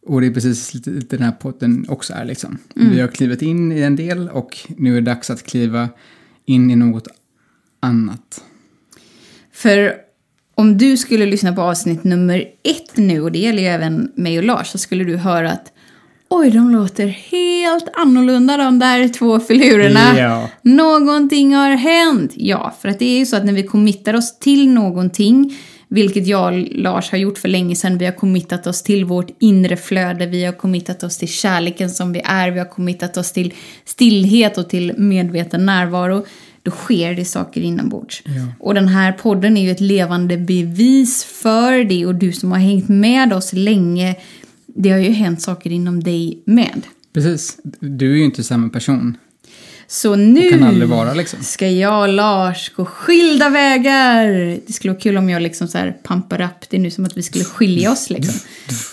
Och 0.06 0.20
det 0.20 0.26
är 0.26 0.30
precis 0.30 0.74
lite, 0.74 0.90
lite 0.90 1.16
den 1.16 1.24
här 1.24 1.32
potten 1.32 1.86
också 1.88 2.12
är 2.12 2.24
liksom. 2.24 2.58
Vi 2.74 3.00
har 3.00 3.08
klivit 3.08 3.42
in 3.42 3.72
i 3.72 3.80
en 3.80 3.96
del 3.96 4.28
och 4.28 4.58
nu 4.76 4.96
är 4.96 5.00
det 5.00 5.10
dags 5.10 5.30
att 5.30 5.42
kliva 5.42 5.88
in 6.46 6.70
i 6.70 6.76
något 6.76 7.08
annat. 7.80 8.44
För 9.52 9.94
om 10.54 10.78
du 10.78 10.96
skulle 10.96 11.26
lyssna 11.26 11.52
på 11.52 11.62
avsnitt 11.62 12.04
nummer 12.04 12.44
ett 12.62 12.96
nu, 12.96 13.20
och 13.20 13.32
det 13.32 13.38
gäller 13.38 13.62
ju 13.62 13.68
även 13.68 14.12
mig 14.14 14.38
och 14.38 14.44
Lars, 14.44 14.68
så 14.68 14.78
skulle 14.78 15.04
du 15.04 15.16
höra 15.16 15.52
att 15.52 15.71
oj, 16.34 16.50
de 16.50 16.70
låter 16.70 17.06
helt 17.06 17.88
annorlunda 17.94 18.56
de 18.56 18.78
där 18.78 19.08
två 19.08 19.40
filurerna. 19.40 20.18
Ja. 20.18 20.48
Någonting 20.62 21.54
har 21.54 21.70
hänt. 21.70 22.32
Ja, 22.34 22.74
för 22.80 22.88
att 22.88 22.98
det 22.98 23.04
är 23.04 23.18
ju 23.18 23.26
så 23.26 23.36
att 23.36 23.44
när 23.44 23.52
vi 23.52 23.62
committar 23.62 24.14
oss 24.14 24.38
till 24.38 24.70
någonting, 24.70 25.58
vilket 25.88 26.26
jag 26.26 26.54
och 26.54 26.60
Lars 26.70 27.10
har 27.10 27.18
gjort 27.18 27.38
för 27.38 27.48
länge 27.48 27.76
sedan, 27.76 27.98
vi 27.98 28.04
har 28.04 28.12
committat 28.12 28.66
oss 28.66 28.82
till 28.82 29.04
vårt 29.04 29.30
inre 29.38 29.76
flöde, 29.76 30.26
vi 30.26 30.44
har 30.44 30.52
committat 30.52 31.02
oss 31.02 31.18
till 31.18 31.28
kärleken 31.28 31.90
som 31.90 32.12
vi 32.12 32.22
är, 32.24 32.50
vi 32.50 32.58
har 32.58 32.70
committat 32.70 33.16
oss 33.16 33.32
till 33.32 33.54
stillhet 33.84 34.58
och 34.58 34.68
till 34.68 34.92
medveten 34.96 35.66
närvaro, 35.66 36.24
då 36.62 36.70
sker 36.70 37.14
det 37.14 37.24
saker 37.24 37.60
inombords. 37.60 38.22
Och 38.58 38.74
den 38.74 38.88
här 38.88 39.12
podden 39.12 39.56
är 39.56 39.62
ju 39.62 39.70
ett 39.70 39.80
levande 39.80 40.36
bevis 40.36 41.24
för 41.24 41.84
det 41.84 42.06
och 42.06 42.14
du 42.14 42.32
som 42.32 42.52
har 42.52 42.58
hängt 42.58 42.88
med 42.88 43.32
oss 43.32 43.52
länge, 43.52 44.14
det 44.74 44.90
har 44.90 44.98
ju 44.98 45.10
hänt 45.10 45.42
saker 45.42 45.70
inom 45.70 46.02
dig 46.02 46.42
med. 46.44 46.82
Precis. 47.12 47.58
Du 47.80 48.12
är 48.12 48.16
ju 48.16 48.24
inte 48.24 48.44
samma 48.44 48.68
person. 48.68 49.16
Så 49.86 50.16
nu 50.16 50.86
vara, 50.86 51.14
liksom. 51.14 51.42
ska 51.42 51.68
jag 51.68 52.02
och 52.02 52.08
Lars 52.08 52.72
gå 52.76 52.84
skilda 52.84 53.50
vägar. 53.50 54.26
Det 54.66 54.72
skulle 54.72 54.92
vara 54.92 55.00
kul 55.00 55.16
om 55.16 55.30
jag 55.30 55.42
liksom 55.42 55.68
så 55.68 55.78
här 55.78 55.96
pampar 56.02 56.40
upp 56.40 56.70
det 56.70 56.78
nu 56.78 56.90
som 56.90 57.04
att 57.04 57.16
vi 57.16 57.22
skulle 57.22 57.44
skilja 57.44 57.92
oss 57.92 58.10
liksom. 58.10 58.34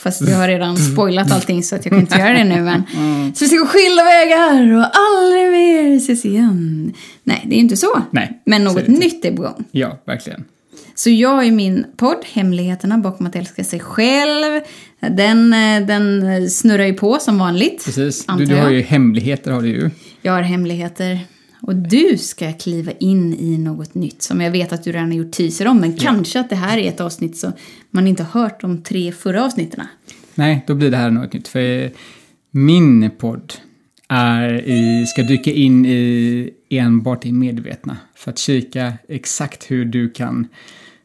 Fast 0.04 0.22
jag 0.22 0.38
har 0.38 0.48
redan 0.48 0.78
spoilat 0.78 1.32
allting 1.32 1.64
så 1.64 1.76
att 1.76 1.86
jag 1.86 1.92
kan 1.92 2.00
inte 2.00 2.18
göra 2.18 2.34
det 2.34 2.44
nu. 2.44 2.62
Men. 2.62 2.84
Så 3.36 3.46
vi 3.46 3.50
ska 3.50 3.58
gå 3.58 3.66
skilda 3.66 4.04
vägar 4.04 4.74
och 4.74 4.86
aldrig 4.94 5.52
mer 5.52 5.98
ses 5.98 6.26
igen. 6.26 6.94
Nej, 7.24 7.46
det 7.46 7.54
är 7.54 7.58
ju 7.58 7.64
inte 7.64 7.78
så. 7.78 8.02
Nej, 8.12 8.42
Men 8.46 8.62
är 8.62 8.66
något 8.66 8.88
inte. 8.88 8.92
nytt 8.92 9.26
är 9.26 9.36
på 9.36 9.42
gång. 9.42 9.66
Ja, 9.72 10.00
verkligen. 10.06 10.46
Så 10.96 11.10
jag 11.10 11.30
har 11.30 11.44
ju 11.44 11.52
min 11.52 11.86
podd, 11.98 12.18
Hemligheterna 12.32 12.98
bakom 12.98 13.26
att 13.28 13.36
älska 13.36 13.64
sig 13.64 13.80
själv. 13.80 14.62
Den, 15.00 15.54
eh, 15.54 15.88
den 15.88 16.50
snurrar 16.50 16.86
ju 16.86 16.94
på 16.94 17.18
som 17.20 17.38
vanligt. 17.38 17.86
Precis. 17.86 18.26
Du, 18.38 18.46
du 18.46 18.56
har 18.56 18.70
ju 18.70 18.82
hemligheter 18.82 19.52
har 19.52 19.62
du 19.62 19.68
ju. 19.68 19.90
Jag 20.22 20.34
har 20.34 20.42
hemligheter. 20.42 21.20
Och 21.62 21.76
du 21.76 22.18
ska 22.18 22.54
kliva 22.54 22.92
in 23.00 23.34
i 23.34 23.58
något 23.58 23.96
nytt 23.96 24.22
som 24.22 24.42
jag 24.42 24.52
vet 24.52 24.74
att 24.74 24.84
du 24.84 24.92
redan 24.92 25.12
har 25.12 25.18
gjort 25.18 25.32
teaser 25.32 25.68
om. 25.68 25.80
Men 25.80 25.98
kanske 25.98 26.40
att 26.40 26.50
det 26.50 26.56
här 26.56 26.78
är 26.78 26.88
ett 26.88 27.02
avsnitt 27.02 27.38
som 27.38 27.52
man 27.92 28.08
inte 28.08 28.24
har 28.24 28.42
hört 28.42 28.62
de 28.62 28.84
tre 28.84 29.12
förra 29.12 29.46
avsnitten. 29.46 29.86
Nej, 30.36 30.64
då 30.68 30.76
blir 30.76 30.92
det 30.92 30.98
här 30.98 31.12
något 31.12 31.34
nytt. 31.34 31.48
För 31.48 31.92
min 32.52 33.12
podd 33.18 33.54
är 34.08 34.70
i, 34.70 35.06
ska 35.06 35.24
dyka 35.24 35.52
in 35.52 35.86
i 35.86 36.50
enbart 36.70 37.26
i 37.26 37.32
medvetna. 37.32 37.98
För 38.16 38.32
att 38.32 38.38
kika 38.38 38.94
exakt 39.08 39.72
hur 39.72 39.86
du 39.86 40.10
kan 40.10 40.48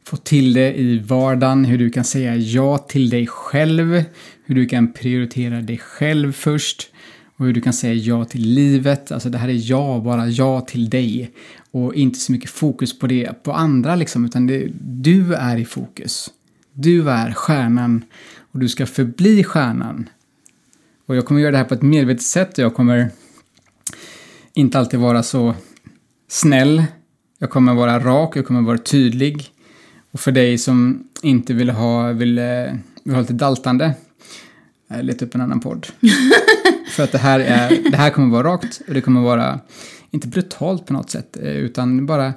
få 0.06 0.16
till 0.16 0.52
det 0.52 0.74
i 0.74 0.98
vardagen, 0.98 1.64
hur 1.64 1.78
du 1.78 1.90
kan 1.90 2.04
säga 2.04 2.36
ja 2.36 2.78
till 2.78 3.10
dig 3.10 3.26
själv, 3.26 4.04
hur 4.44 4.54
du 4.54 4.66
kan 4.66 4.92
prioritera 4.92 5.60
dig 5.60 5.78
själv 5.78 6.32
först 6.32 6.90
och 7.36 7.46
hur 7.46 7.52
du 7.52 7.60
kan 7.60 7.72
säga 7.72 7.94
ja 7.94 8.24
till 8.24 8.48
livet. 8.48 9.12
Alltså 9.12 9.28
det 9.28 9.38
här 9.38 9.48
är 9.48 9.70
ja, 9.70 10.00
bara 10.04 10.28
ja 10.28 10.60
till 10.60 10.90
dig. 10.90 11.30
Och 11.70 11.94
inte 11.94 12.18
så 12.18 12.32
mycket 12.32 12.50
fokus 12.50 12.98
på 12.98 13.06
det, 13.06 13.42
på 13.42 13.52
andra 13.52 13.96
liksom, 13.96 14.24
utan 14.24 14.46
det, 14.46 14.68
du 14.80 15.34
är 15.34 15.56
i 15.56 15.64
fokus. 15.64 16.30
Du 16.72 17.10
är 17.10 17.32
stjärnan 17.32 18.04
och 18.52 18.58
du 18.58 18.68
ska 18.68 18.86
förbli 18.86 19.44
stjärnan. 19.44 20.08
Och 21.06 21.16
jag 21.16 21.26
kommer 21.26 21.40
göra 21.40 21.50
det 21.50 21.58
här 21.58 21.64
på 21.64 21.74
ett 21.74 21.82
medvetet 21.82 22.22
sätt 22.22 22.58
och 22.58 22.64
jag 22.64 22.74
kommer 22.74 23.10
inte 24.52 24.78
alltid 24.78 25.00
vara 25.00 25.22
så 25.22 25.54
snäll. 26.28 26.84
Jag 27.38 27.50
kommer 27.50 27.74
vara 27.74 27.98
rak, 27.98 28.36
jag 28.36 28.46
kommer 28.46 28.62
vara 28.62 28.78
tydlig. 28.78 29.53
Och 30.14 30.20
för 30.20 30.32
dig 30.32 30.58
som 30.58 31.08
inte 31.22 31.54
vill 31.54 31.70
ha, 31.70 32.12
vill, 32.12 32.38
eh, 32.38 32.44
vill 33.04 33.14
ha 33.14 33.20
lite 33.20 33.32
daltande, 33.32 33.94
eh, 34.90 35.02
leta 35.02 35.24
upp 35.24 35.34
en 35.34 35.40
annan 35.40 35.60
podd. 35.60 35.86
för 36.88 37.02
att 37.02 37.12
det 37.12 37.18
här, 37.18 37.40
är, 37.40 37.90
det 37.90 37.96
här 37.96 38.10
kommer 38.10 38.28
vara 38.28 38.48
rakt 38.48 38.80
och 38.88 38.94
det 38.94 39.00
kommer 39.00 39.20
vara, 39.20 39.60
inte 40.10 40.28
brutalt 40.28 40.86
på 40.86 40.92
något 40.92 41.10
sätt, 41.10 41.36
eh, 41.36 41.56
utan 41.56 42.06
bara 42.06 42.32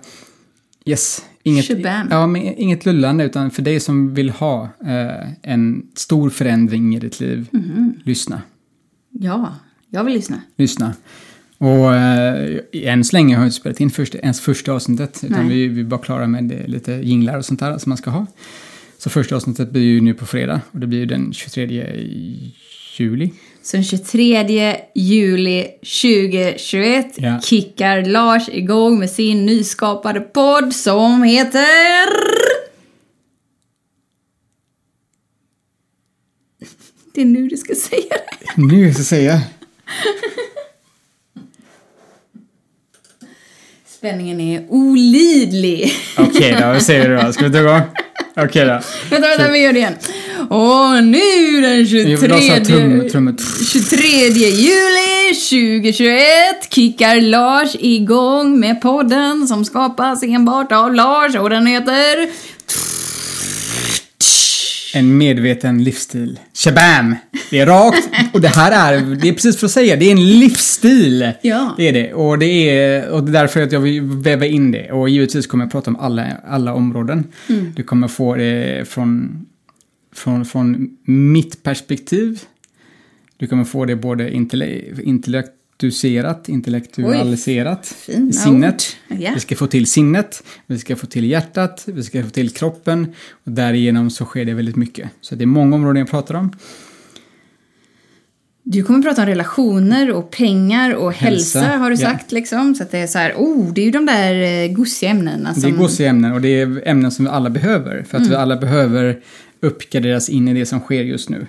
Yes, 0.86 1.26
inget, 1.44 1.70
ja, 2.10 2.28
men 2.28 2.42
inget 2.42 2.86
lullande 2.86 3.24
utan 3.24 3.52
för 3.52 3.62
dig 3.62 3.80
som 3.80 4.14
vill 4.14 4.30
ha 4.30 4.70
eh, 4.86 5.32
en 5.42 5.88
stor 5.96 6.30
förändring 6.30 6.96
i 6.96 7.00
ditt 7.00 7.20
liv, 7.20 7.48
lyssna. 8.04 8.42
Ja, 9.12 9.56
jag 9.90 10.04
vill 10.04 10.14
lyssna. 10.14 10.42
Lyssna. 10.56 10.94
Och 11.58 11.96
eh, 11.96 12.60
än 12.74 13.04
så 13.04 13.16
länge 13.16 13.36
har 13.36 13.42
jag 13.44 13.48
inte 13.48 13.56
spelat 13.60 13.80
in 13.80 13.90
första, 13.90 14.18
ens 14.18 14.42
första 14.42 14.72
avsnittet 14.74 15.24
utan 15.24 15.50
vi, 15.50 15.68
vi 15.68 15.82
är 15.82 15.86
bara 15.86 16.00
klara 16.02 16.28
med 16.28 16.44
det, 16.44 16.68
lite 16.68 16.92
jinglar 16.92 17.38
och 17.38 17.46
sånt 17.46 17.60
där 17.60 17.78
som 17.78 17.90
man 17.90 17.98
ska 17.98 18.10
ha. 18.10 18.26
Så 18.98 19.10
första 19.10 19.36
avsnittet 19.36 19.72
blir 19.72 19.82
ju 19.82 20.02
nu 20.02 20.14
på 20.14 20.26
fredag 20.26 20.62
och 20.72 20.80
det 20.80 20.88
blir 20.88 21.00
ju 21.00 21.06
den 21.06 21.34
23 21.34 21.86
juli. 22.98 23.32
Så 23.64 23.78
den 23.78 23.84
23 23.84 24.76
juli 24.96 25.64
2021 26.02 27.14
Ja. 27.16 27.42
kickar 27.42 28.06
Lars 28.06 28.50
igång 28.50 29.00
med 29.00 29.10
sin 29.10 29.46
nyskapade 29.46 30.20
podd 30.20 30.74
som 30.76 31.24
heter... 31.24 32.08
Det 37.14 37.22
är 37.22 37.26
nu 37.26 37.48
du 37.48 37.58
ska 37.58 37.76
säga 37.76 38.16
det. 38.40 38.62
Nu 38.62 38.92
ska 38.94 39.00
jag 39.00 39.06
säga. 39.06 39.42
Spänningen 43.98 44.40
är 44.42 44.66
olidlig. 44.70 45.94
Okej 46.18 46.58
då, 46.62 46.68
vad 46.68 46.82
säger 46.82 47.10
du 47.10 47.16
då? 47.16 47.34
Ska 47.34 47.44
vi 47.44 47.52
ta 47.52 47.60
igång? 47.60 47.82
Okej 48.36 48.66
då. 48.66 48.80
Vänta, 49.10 49.28
vänta, 49.28 49.52
vi 49.52 49.60
gör 49.60 49.74
det 49.74 49.80
igen. 49.80 49.94
Och 50.50 51.04
nu 51.04 51.62
den 51.62 51.88
23, 51.88 52.12
Jag 52.12 52.18
vill 52.18 52.32
ha 52.32 52.42
så 52.42 52.54
här 52.54 52.66
trum, 52.66 53.10
trummet. 53.10 53.42
23 53.72 54.08
juli 54.08 55.34
2021 55.34 56.74
kickar 56.74 57.22
Lars 57.22 57.76
igång 57.80 58.60
med 58.60 58.82
podden 58.82 59.48
som 59.48 59.66
skapas 59.66 60.24
enbart 60.24 60.72
av 60.72 60.94
Lars 60.94 61.36
och 61.36 61.50
den 61.50 61.68
heter... 61.68 62.28
En 64.98 65.18
medveten 65.18 65.84
livsstil. 65.84 66.40
Shabam! 66.54 67.16
Det 67.50 67.60
är 67.60 67.66
rakt. 67.66 68.10
Och 68.34 68.42
det 68.42 68.48
här 68.48 68.94
är, 68.94 69.16
det 69.16 69.30
är 69.30 69.34
precis 69.34 69.58
för 69.58 69.66
att 69.66 69.72
säga, 69.72 69.96
det 69.96 70.06
är 70.06 70.12
en 70.12 70.40
livsstil. 70.40 71.32
Ja. 71.42 71.74
Det 71.78 71.88
är 71.88 71.94
det. 71.94 72.14
Och 72.14 72.40
det 72.40 72.46
är, 72.46 73.10
och 73.10 73.24
det 73.24 73.32
är 73.32 73.34
därför 73.34 73.62
att 73.62 73.72
jag 73.72 73.80
vill 73.80 74.02
väva 74.02 74.46
in 74.46 74.72
det. 74.72 74.92
Och 74.92 75.10
givetvis 75.10 75.48
kommer 75.48 75.66
jag 75.66 75.72
prata 75.72 75.92
om 75.92 75.96
alla, 75.96 76.28
alla 76.48 76.74
områden. 76.74 77.24
Mm. 77.50 77.74
Du 77.76 77.84
kommer 77.84 78.08
få 78.08 78.36
det 78.36 78.90
från, 78.90 79.46
från, 80.16 80.46
från 80.46 80.98
mitt 81.06 81.64
perspektiv. 81.64 82.40
Du 83.38 83.48
kommer 83.48 83.64
få 83.64 83.86
det 83.86 83.96
både 83.96 84.30
intelle- 84.30 85.02
intellektualiserat, 85.84 86.50
intellektualiserat 86.50 87.96
i 88.08 88.34
sinnet. 88.34 88.96
Ja. 89.08 89.32
Vi 89.34 89.40
ska 89.40 89.56
få 89.56 89.68
till 89.68 89.88
sinnet, 89.88 90.44
vi 90.68 90.80
ska 90.80 90.96
få 90.96 91.08
till 91.08 91.26
hjärtat, 91.26 91.84
vi 91.86 92.04
ska 92.04 92.24
få 92.24 92.30
till 92.30 92.50
kroppen 92.50 93.08
och 93.46 93.52
därigenom 93.52 94.10
så 94.10 94.26
sker 94.26 94.46
det 94.46 94.54
väldigt 94.54 94.76
mycket. 94.76 95.10
Så 95.22 95.36
det 95.36 95.44
är 95.44 95.46
många 95.46 95.76
områden 95.76 96.00
jag 96.00 96.10
pratar 96.10 96.36
om. 96.36 96.52
Du 98.64 98.84
kommer 98.84 99.02
prata 99.02 99.22
om 99.22 99.28
relationer 99.28 100.12
och 100.12 100.32
pengar 100.32 100.96
och 100.96 101.14
hälsa, 101.14 101.60
Hälsa, 101.60 101.78
har 101.78 101.90
du 101.90 101.96
ja. 101.96 102.10
sagt 102.10 102.32
liksom. 102.32 102.76
Så 102.76 102.84
att 102.84 102.92
det 102.92 102.98
är 102.98 103.08
så 103.08 103.18
här, 103.18 103.34
oh, 103.34 103.74
det 103.74 103.82
är 103.82 103.86
ju 103.86 103.92
de 103.92 104.06
där 104.06 104.64
eh, 104.64 104.72
gosiga 104.72 105.10
ämnena 105.10 105.54
som... 105.54 105.64
Det 105.64 105.70
är 105.70 105.72
gosiga 105.72 106.10
ämnen 106.10 106.34
och 106.34 106.42
det 106.42 106.62
är 106.62 106.88
ämnen 106.88 107.12
som 107.12 107.26
vi 107.26 107.32
alla 107.32 107.50
behöver. 107.50 108.04
För 108.04 108.18
att 108.18 108.22
Mm. 108.22 108.30
vi 108.30 108.36
alla 108.36 108.56
behöver 108.58 109.20
uppgraderas 109.62 110.30
in 110.30 110.48
i 110.48 110.54
det 110.54 110.66
som 110.66 110.80
sker 110.80 111.04
just 111.04 111.30
nu. 111.30 111.48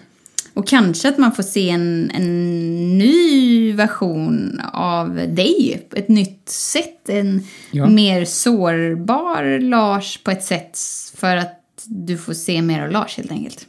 Och 0.59 0.67
kanske 0.67 1.09
att 1.09 1.19
man 1.19 1.33
får 1.33 1.43
se 1.43 1.71
en, 1.71 2.11
en 2.15 2.99
ny 2.99 3.73
version 3.73 4.61
av 4.73 5.15
dig. 5.15 5.83
Ett 5.97 6.09
nytt 6.09 6.49
sätt. 6.49 7.09
En 7.09 7.47
Ja. 7.71 7.87
mer 7.87 8.25
sårbar 8.25 9.61
Lars 9.61 10.19
på 10.25 10.31
ett 10.31 10.45
sätt 10.45 10.79
för 11.17 11.37
att 11.37 11.63
du 11.85 12.17
får 12.19 12.33
se 12.33 12.63
mer 12.63 12.83
av 12.83 12.91
Lars 12.91 13.17
helt 13.17 13.31
enkelt. 13.31 13.67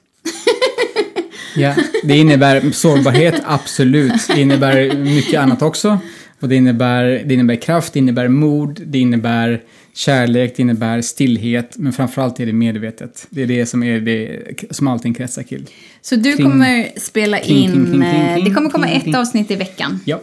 Ja, 1.55 1.75
det 2.03 2.17
innebär 2.17 2.71
sårbarhet, 2.71 3.41
absolut. 3.45 4.27
Det 4.27 4.41
innebär 4.41 4.97
mycket 4.97 5.39
annat 5.41 5.61
också. 5.61 5.97
Och 6.39 6.49
det 6.49 6.55
innebär, 6.55 7.23
det 7.25 7.33
innebär 7.33 7.55
kraft, 7.55 7.93
det 7.93 7.99
innebär 7.99 8.27
mod, 8.27 8.81
det 8.85 8.99
innebär 8.99 9.61
kärlek, 9.93 10.53
det 10.55 10.61
innebär 10.61 11.01
stillhet. 11.01 11.77
Men 11.77 11.93
framförallt 11.93 12.39
är 12.39 12.45
det 12.45 12.53
medvetet. 12.53 13.27
Det 13.29 13.41
är 13.41 13.47
det 13.47 13.65
som, 13.65 13.83
är 13.83 13.99
det, 13.99 14.39
som 14.69 14.87
allting 14.87 15.13
kretsar 15.13 15.43
kring. 15.43 15.65
Så 16.01 16.15
du 16.15 16.35
Kring- 16.37 16.49
kommer 16.51 16.99
spela 16.99 17.39
in... 17.39 17.71
kring, 17.71 17.85
kring, 17.85 18.01
eh, 18.03 18.43
det 18.43 18.51
kommer 18.53 18.69
komma 18.69 18.87
ett 18.87 19.15
avsnitt 19.15 19.51
i 19.51 19.55
veckan. 19.55 19.99
Ja, 20.05 20.21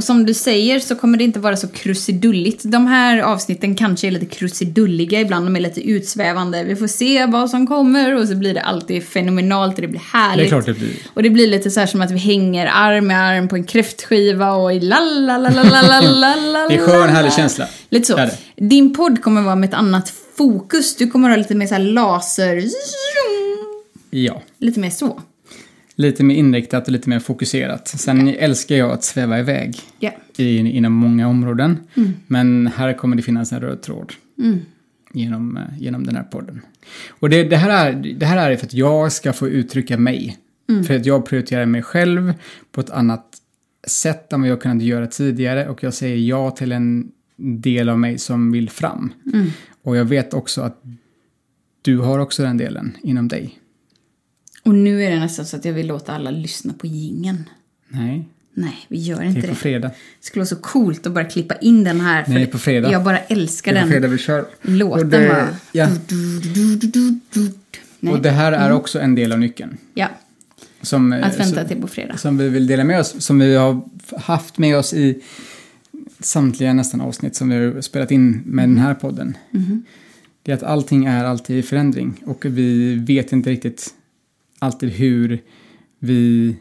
och 0.00 0.04
som 0.04 0.26
du 0.26 0.34
säger 0.34 0.80
så 0.80 0.96
kommer 0.96 1.18
det 1.18 1.24
inte 1.24 1.38
vara 1.38 1.56
så 1.56 1.68
krusidulligt. 1.68 2.62
De 2.64 2.86
här 2.86 3.18
avsnitten 3.18 3.74
kanske 3.74 4.06
är 4.06 4.10
lite 4.10 4.26
krusidulliga 4.26 5.20
ibland, 5.20 5.46
de 5.46 5.56
är 5.56 5.60
lite 5.60 5.80
utsvävande. 5.80 6.64
Vi 6.64 6.76
får 6.76 6.86
se 6.86 7.26
vad 7.26 7.50
som 7.50 7.66
kommer 7.66 8.16
och 8.16 8.28
så 8.28 8.34
blir 8.34 8.54
det 8.54 8.60
alltid 8.60 9.04
fenomenalt 9.04 9.74
och 9.74 9.82
det 9.82 9.88
blir 9.88 10.00
härligt. 10.00 10.38
Det 10.38 10.46
är 10.46 10.48
klart 10.48 10.66
det 10.66 10.74
blir. 10.74 10.90
Och 11.14 11.22
det 11.22 11.30
blir 11.30 11.46
lite 11.46 11.70
så 11.70 11.80
här 11.80 11.86
som 11.86 12.00
att 12.00 12.10
vi 12.10 12.18
hänger 12.18 12.66
arm 12.66 13.10
i 13.10 13.14
arm 13.14 13.48
på 13.48 13.56
en 13.56 13.64
kräftskiva 13.64 14.52
och 14.52 14.72
i 14.72 14.80
la 14.80 15.00
la 15.00 15.38
la 15.38 15.50
la 15.50 15.62
la 15.62 15.82
la 15.82 16.00
la 16.00 16.36
Det 16.68 16.74
är 16.74 16.86
skön, 16.86 17.08
härlig 17.08 17.32
känsla. 17.32 17.66
Lite 17.88 18.06
så. 18.06 18.28
Din 18.56 18.94
podd 18.94 19.22
kommer 19.22 19.42
vara 19.42 19.56
med 19.56 19.68
ett 19.68 19.74
annat 19.74 20.12
fokus. 20.36 20.96
Du 20.96 21.10
kommer 21.10 21.28
ha 21.28 21.36
lite 21.36 21.54
mer 21.54 21.66
så 21.66 21.78
laser... 21.78 22.62
Ja. 24.10 24.42
Lite 24.58 24.80
mer 24.80 24.90
så. 24.90 25.20
Lite 26.00 26.24
mer 26.24 26.34
inriktat 26.36 26.86
och 26.86 26.92
lite 26.92 27.08
mer 27.08 27.18
fokuserat. 27.18 27.88
Sen 27.88 28.28
älskar 28.28 28.76
jag 28.76 28.90
att 28.90 29.04
sväva 29.04 29.38
iväg 29.38 29.76
Ja. 29.98 30.10
i, 30.36 30.56
inom 30.58 30.92
många 30.92 31.28
områden. 31.28 31.78
Men 32.26 32.66
här 32.66 32.92
kommer 32.92 33.16
det 33.16 33.22
finnas 33.22 33.52
en 33.52 33.60
röd 33.60 33.82
tråd 33.82 34.12
Mm. 34.38 34.58
genom, 35.12 35.56
eh, 35.56 35.62
genom 35.78 36.06
den 36.06 36.16
här 36.16 36.22
podden. 36.22 36.60
Och 37.08 37.30
det, 37.30 37.44
det, 37.44 37.56
här 37.56 37.86
är, 37.90 38.14
det 38.18 38.26
här 38.26 38.50
är 38.50 38.56
för 38.56 38.66
att 38.66 38.74
jag 38.74 39.12
ska 39.12 39.32
få 39.32 39.48
uttrycka 39.48 39.96
mig. 39.98 40.38
För 40.86 40.96
att 40.96 41.06
jag 41.06 41.26
prioriterar 41.26 41.66
mig 41.66 41.82
själv 41.82 42.34
på 42.72 42.80
ett 42.80 42.90
annat 42.90 43.26
sätt 43.86 44.32
än 44.32 44.40
vad 44.40 44.50
jag 44.50 44.60
kunnat 44.60 44.82
göra 44.82 45.06
tidigare. 45.06 45.68
Och 45.68 45.82
jag 45.82 45.94
säger 45.94 46.16
ja 46.16 46.50
till 46.50 46.72
en 46.72 47.10
del 47.36 47.88
av 47.88 47.98
mig 47.98 48.18
som 48.18 48.52
vill 48.52 48.70
fram. 48.70 49.12
Och 49.82 49.96
jag 49.96 50.04
vet 50.04 50.34
också 50.34 50.60
att 50.62 50.82
du 51.82 51.98
har 51.98 52.18
också 52.18 52.42
den 52.42 52.56
delen 52.56 52.96
inom 53.02 53.28
dig. 53.28 53.59
Och 54.62 54.74
nu 54.74 55.04
är 55.04 55.10
det 55.10 55.18
nästan 55.20 55.46
så 55.46 55.56
att 55.56 55.64
jag 55.64 55.72
vill 55.72 55.86
låta 55.86 56.12
alla 56.12 56.30
lyssna 56.30 56.72
på 56.72 56.86
gingen. 56.86 57.44
Nej, 57.88 58.28
Nej, 58.54 58.76
vi 58.88 58.98
gör 58.98 59.20
det 59.20 59.26
inte 59.26 59.38
är 59.38 59.42
på 59.42 59.46
det. 59.48 59.54
fredag. 59.54 59.88
Det 59.88 60.26
skulle 60.26 60.40
vara 60.40 60.46
så 60.46 60.56
coolt 60.56 61.06
att 61.06 61.12
bara 61.12 61.24
klippa 61.24 61.54
in 61.56 61.84
den 61.84 62.00
här. 62.00 62.24
För 62.24 62.30
Nej, 62.32 62.44
det- 62.44 62.50
på 62.52 62.58
fredag. 62.58 62.92
Jag 62.92 63.04
bara 63.04 63.18
älskar 63.18 63.72
Det 63.72 63.78
är 63.78 63.82
på 63.82 63.86
den 63.86 63.92
fredag 63.92 64.08
vi 64.08 64.18
kör. 64.18 64.44
låten. 64.62 65.04
Och 65.04 65.10
det- 65.10 65.28
bara. 65.28 65.48
ja. 65.72 65.88
Nej. 68.00 68.12
Och 68.12 68.22
det 68.22 68.30
här 68.30 68.52
är 68.52 68.72
också 68.72 69.00
en 69.00 69.14
del 69.14 69.32
av 69.32 69.38
nyckeln. 69.38 69.76
Ja, 69.94 70.08
Som, 70.82 71.12
eh, 71.12 71.26
att 71.26 71.40
vänta 71.40 71.64
till 71.64 71.80
på 71.80 71.88
fredag. 71.88 72.16
som 72.16 72.38
vi 72.38 72.48
vill 72.48 72.66
dela 72.66 72.84
med 72.84 73.00
oss, 73.00 73.14
som 73.18 73.38
vi 73.38 73.56
har 73.56 73.80
haft 74.18 74.58
med 74.58 74.76
oss 74.76 74.94
i 74.94 75.20
samtliga 76.20 76.72
nästan 76.72 77.00
avsnitt 77.00 77.36
som 77.36 77.48
vi 77.48 77.56
har 77.56 77.80
spelat 77.80 78.10
in 78.10 78.42
med 78.46 78.68
den 78.68 78.78
här 78.78 78.94
podden. 78.94 79.36
Mhm. 79.50 79.84
Det 80.42 80.52
är 80.52 80.56
att 80.56 80.62
allting 80.62 81.04
är 81.04 81.24
alltid 81.24 81.58
i 81.58 81.62
förändring 81.62 82.22
och 82.26 82.44
vi 82.44 82.94
vet 82.94 83.32
inte 83.32 83.50
riktigt 83.50 83.94
alltid 84.60 84.90
hur 84.90 85.42
vi 85.98 86.56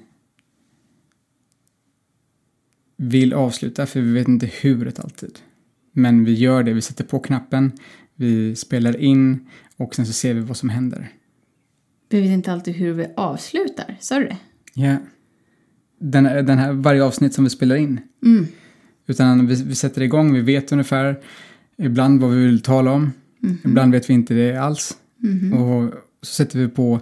vill 2.98 3.34
avsluta 3.34 3.86
för 3.86 4.02
vi 4.02 4.12
vet 4.12 4.28
inte 4.28 4.50
huret 4.62 5.00
alltid. 5.00 5.40
Men 5.92 6.24
vi 6.24 6.34
gör 6.34 6.64
det, 6.64 6.74
vi 6.74 6.82
sätter 6.82 7.04
på 7.04 7.20
knappen, 7.20 7.72
vi 8.16 8.56
spelar 8.56 8.98
in 8.98 9.48
och 9.78 9.96
sen 9.96 10.06
så 10.06 10.14
ser 10.14 10.34
vi 10.34 10.40
vad 10.40 10.58
som 10.58 10.70
händer. 10.70 11.12
Vi 12.10 12.22
vet 12.22 12.30
inte 12.30 12.52
alltid 12.52 12.76
hur 12.76 12.94
vi 12.94 13.08
avslutar, 13.16 13.98
sa 14.00 14.20
du 14.20 14.26
det? 14.26 14.38
Ja. 14.74 14.98
Den, 16.00 16.24
den 16.24 16.58
här, 16.58 16.74
varje 16.74 17.04
avsnitt 17.04 17.34
som 17.34 17.44
vi 17.44 17.50
spelar 17.50 17.76
in. 17.76 18.00
Mm. 18.26 18.48
Utan 19.08 19.48
vi, 19.48 19.64
vi 19.64 19.76
sätter 19.76 20.02
igång, 20.02 20.34
vi 20.34 20.42
vet 20.42 20.72
ungefär 20.72 21.20
ibland 21.78 22.22
vad 22.22 22.32
vi 22.32 22.46
vill 22.46 22.62
tala 22.62 22.92
om. 22.92 23.12
Mhm. 23.40 23.58
Ibland 23.66 23.92
vet 23.92 24.10
vi 24.10 24.14
inte 24.14 24.34
det 24.34 24.58
alls. 24.58 24.98
Och 25.54 25.94
så 26.22 26.34
sätter 26.34 26.60
vi 26.60 26.68
på 26.68 27.00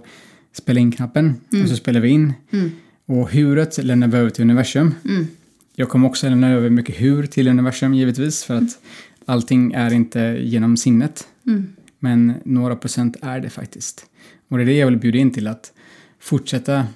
spela 0.58 0.80
in-knappen 0.80 1.34
och 1.62 1.68
så 1.68 1.76
spelar 1.76 2.00
vi 2.00 2.08
in. 2.08 2.32
Mm. 2.50 2.70
Och 3.06 3.30
huret 3.30 3.84
lämnar 3.84 4.08
vi 4.08 4.16
över 4.16 4.30
till 4.30 4.42
universum. 4.44 4.94
Mm. 5.04 5.26
Jag 5.74 5.88
kommer 5.88 6.08
också 6.08 6.28
lämna 6.28 6.50
över 6.50 6.70
mycket 6.70 7.00
hur 7.00 7.26
till 7.26 7.48
universum 7.48 7.94
givetvis 7.94 8.44
för 8.44 8.54
att 8.54 8.78
allting 9.24 9.72
är 9.72 9.92
inte 9.92 10.20
genom 10.40 10.76
sinnet. 10.76 11.28
Mm. 11.46 11.66
Men 11.98 12.34
några 12.44 12.76
procent 12.76 13.16
är 13.22 13.40
det 13.40 13.50
faktiskt. 13.50 14.06
Och 14.48 14.58
det 14.58 14.64
är 14.64 14.66
det 14.66 14.76
jag 14.76 14.86
vill 14.86 14.98
bjuda 14.98 15.18
in 15.18 15.30
till 15.30 15.46
att 15.46 15.72
fortsätta, 16.20 16.86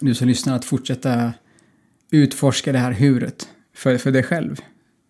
du 0.00 0.14
som 0.14 0.28
lyssnar, 0.28 0.56
att 0.56 0.64
fortsätta 0.64 1.32
utforska 2.10 2.72
det 2.72 2.78
här 2.78 2.92
huret 2.92 3.48
för, 3.74 3.98
för 3.98 4.12
dig 4.12 4.22
själv. 4.22 4.60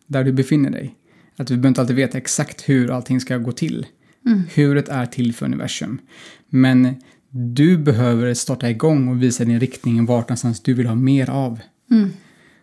Där 0.06 0.24
du 0.24 0.32
befinner 0.32 0.70
dig. 0.70 0.94
Att 1.36 1.46
du 1.46 1.54
behöver 1.54 1.68
inte 1.68 1.80
alltid 1.80 1.96
veta 1.96 2.18
exakt 2.18 2.68
hur 2.68 2.90
allting 2.90 3.20
ska 3.20 3.38
gå 3.38 3.52
till. 3.52 3.86
Mm. 4.26 4.42
Huret 4.54 4.88
är 4.88 5.06
till 5.06 5.34
för 5.34 5.46
universum. 5.46 6.00
Men 6.48 6.94
du 7.36 7.78
behöver 7.78 8.34
starta 8.34 8.70
igång 8.70 9.08
och 9.08 9.22
visa 9.22 9.44
din 9.44 9.60
riktning 9.60 10.06
vart 10.06 10.28
någonstans 10.28 10.60
du 10.60 10.74
vill 10.74 10.86
ha 10.86 10.94
mer 10.94 11.30
av. 11.30 11.60
Mm. 11.90 12.10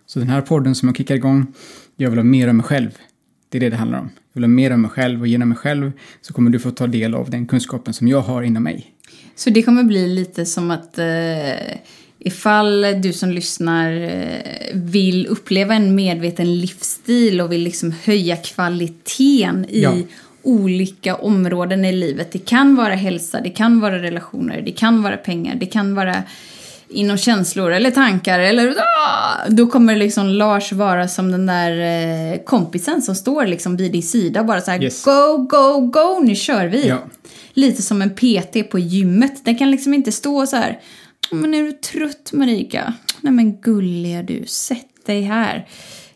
Så 0.05 0.19
den 0.19 0.29
här 0.29 0.41
podden 0.41 0.75
som 0.75 0.89
jag 0.89 0.97
kickar 0.97 1.15
igång, 1.15 1.53
jag 1.95 2.09
vill 2.09 2.19
ha 2.19 2.23
mer 2.23 2.47
av 2.47 2.55
mig 2.55 2.63
själv. 2.63 2.97
Det 3.49 3.57
är 3.57 3.59
det 3.59 3.69
det 3.69 3.75
handlar 3.75 3.99
om. 3.99 4.09
Jag 4.33 4.41
vill 4.41 4.43
ha 4.43 4.47
mer 4.47 4.71
av 4.71 4.79
mig 4.79 4.89
själv 4.89 5.21
och 5.21 5.27
genom 5.27 5.49
mig 5.49 5.57
själv 5.57 5.91
så 6.21 6.33
kommer 6.33 6.51
du 6.51 6.59
få 6.59 6.71
ta 6.71 6.87
del 6.87 7.15
av 7.15 7.29
den 7.29 7.47
kunskapen 7.47 7.93
som 7.93 8.07
jag 8.07 8.21
har 8.21 8.43
inom 8.43 8.63
mig. 8.63 8.93
Så 9.35 9.49
det 9.49 9.63
kommer 9.63 9.83
bli 9.83 10.07
lite 10.07 10.45
som 10.45 10.71
att 10.71 10.97
eh, 10.97 11.05
ifall 12.19 12.85
du 13.01 13.13
som 13.13 13.31
lyssnar 13.31 13.91
eh, 13.91 14.73
vill 14.73 15.27
uppleva 15.27 15.75
en 15.75 15.95
medveten 15.95 16.59
livsstil 16.59 17.41
och 17.41 17.51
vill 17.51 17.61
liksom 17.61 17.91
höja 18.03 18.37
kvaliteten 18.37 19.65
i 19.69 19.81
Ja. 19.81 19.97
Olika 20.43 21.15
områden 21.15 21.85
i 21.85 21.93
livet. 21.93 22.31
Det 22.31 22.45
kan 22.45 22.75
vara 22.75 22.93
hälsa, 22.93 23.41
det 23.41 23.49
kan 23.49 23.79
vara 23.79 24.01
relationer, 24.01 24.61
det 24.61 24.71
kan 24.71 25.03
vara 25.03 25.17
pengar, 25.17 25.55
det 25.55 25.65
kan 25.65 25.95
vara 25.95 26.23
inom 26.93 27.17
känslor 27.17 27.71
eller 27.71 27.91
tankar 27.91 28.39
eller 28.39 28.69
ah! 28.69 29.49
då 29.49 29.67
kommer 29.67 29.95
liksom 29.95 30.27
Lars 30.27 30.71
vara 30.71 31.07
som 31.07 31.31
den 31.31 31.45
där 31.45 31.71
eh, 32.33 32.39
kompisen 32.39 33.01
som 33.01 33.15
står 33.15 33.45
liksom 33.45 33.77
vid 33.77 33.91
din 33.91 34.03
sida 34.03 34.43
bara 34.43 34.61
så 34.61 34.71
här 34.71 34.83
Yes. 34.83 35.03
go, 35.03 35.37
go, 35.37 35.79
go, 35.79 36.19
nu 36.23 36.35
kör 36.35 36.65
vi. 36.65 36.87
Ja. 36.87 36.97
Lite 37.53 37.81
som 37.81 38.01
en 38.01 38.09
PT 38.09 38.71
på 38.71 38.79
gymmet. 38.79 39.45
Den 39.45 39.57
kan 39.57 39.71
liksom 39.71 39.93
inte 39.93 40.11
stå 40.11 40.47
så 40.47 40.55
här. 40.55 40.79
Men 41.31 41.53
är 41.53 41.63
du 41.63 41.71
trött 41.71 42.31
Marika? 42.33 42.93
Nej 43.21 43.33
men 43.33 43.61
gulliga 43.61 44.23
du, 44.23 44.45
sätt 44.45 45.05
dig 45.05 45.21
här. 45.21 45.67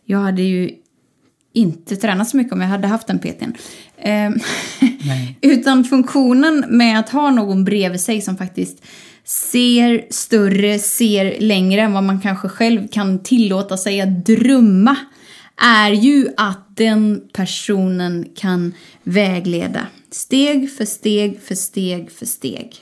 Jag 0.06 0.20
hade 0.20 0.42
ju 0.42 0.72
inte 1.56 1.96
tränat 1.96 2.30
så 2.30 2.38
mycket 2.38 2.54
om 2.54 2.62
jag 2.62 2.68
hade 2.68 2.88
haft 2.88 3.08
den 3.08 3.20
PTn. 3.20 3.54
Eh, 3.98 4.30
Nej. 5.06 5.38
utan 5.42 5.84
funktionen 5.84 6.66
med 6.70 7.00
att 7.00 7.10
ha 7.10 7.32
någon 7.32 7.64
bredvid 7.64 8.02
sig 8.02 8.22
som 8.22 8.38
faktiskt 8.38 8.84
ser 9.24 10.06
större, 10.10 10.80
ser 10.80 11.40
längre 11.40 11.82
än 11.82 11.94
vad 11.94 12.04
man 12.04 12.22
kanske 12.22 12.50
själv 12.50 12.88
kan 12.88 13.24
tillåta 13.24 13.78
sig 13.78 14.02
att 14.02 14.26
drömma 14.26 14.96
är 15.62 15.92
ju 15.92 16.28
att 16.38 16.78
den 16.78 17.22
personen 17.34 18.26
kan 18.36 18.74
vägleda 19.04 19.88
steg 20.12 20.72
för 20.72 20.86
steg 20.86 21.42
för 21.42 21.56
steg 21.56 22.12
för 22.12 22.26
steg. 22.26 22.76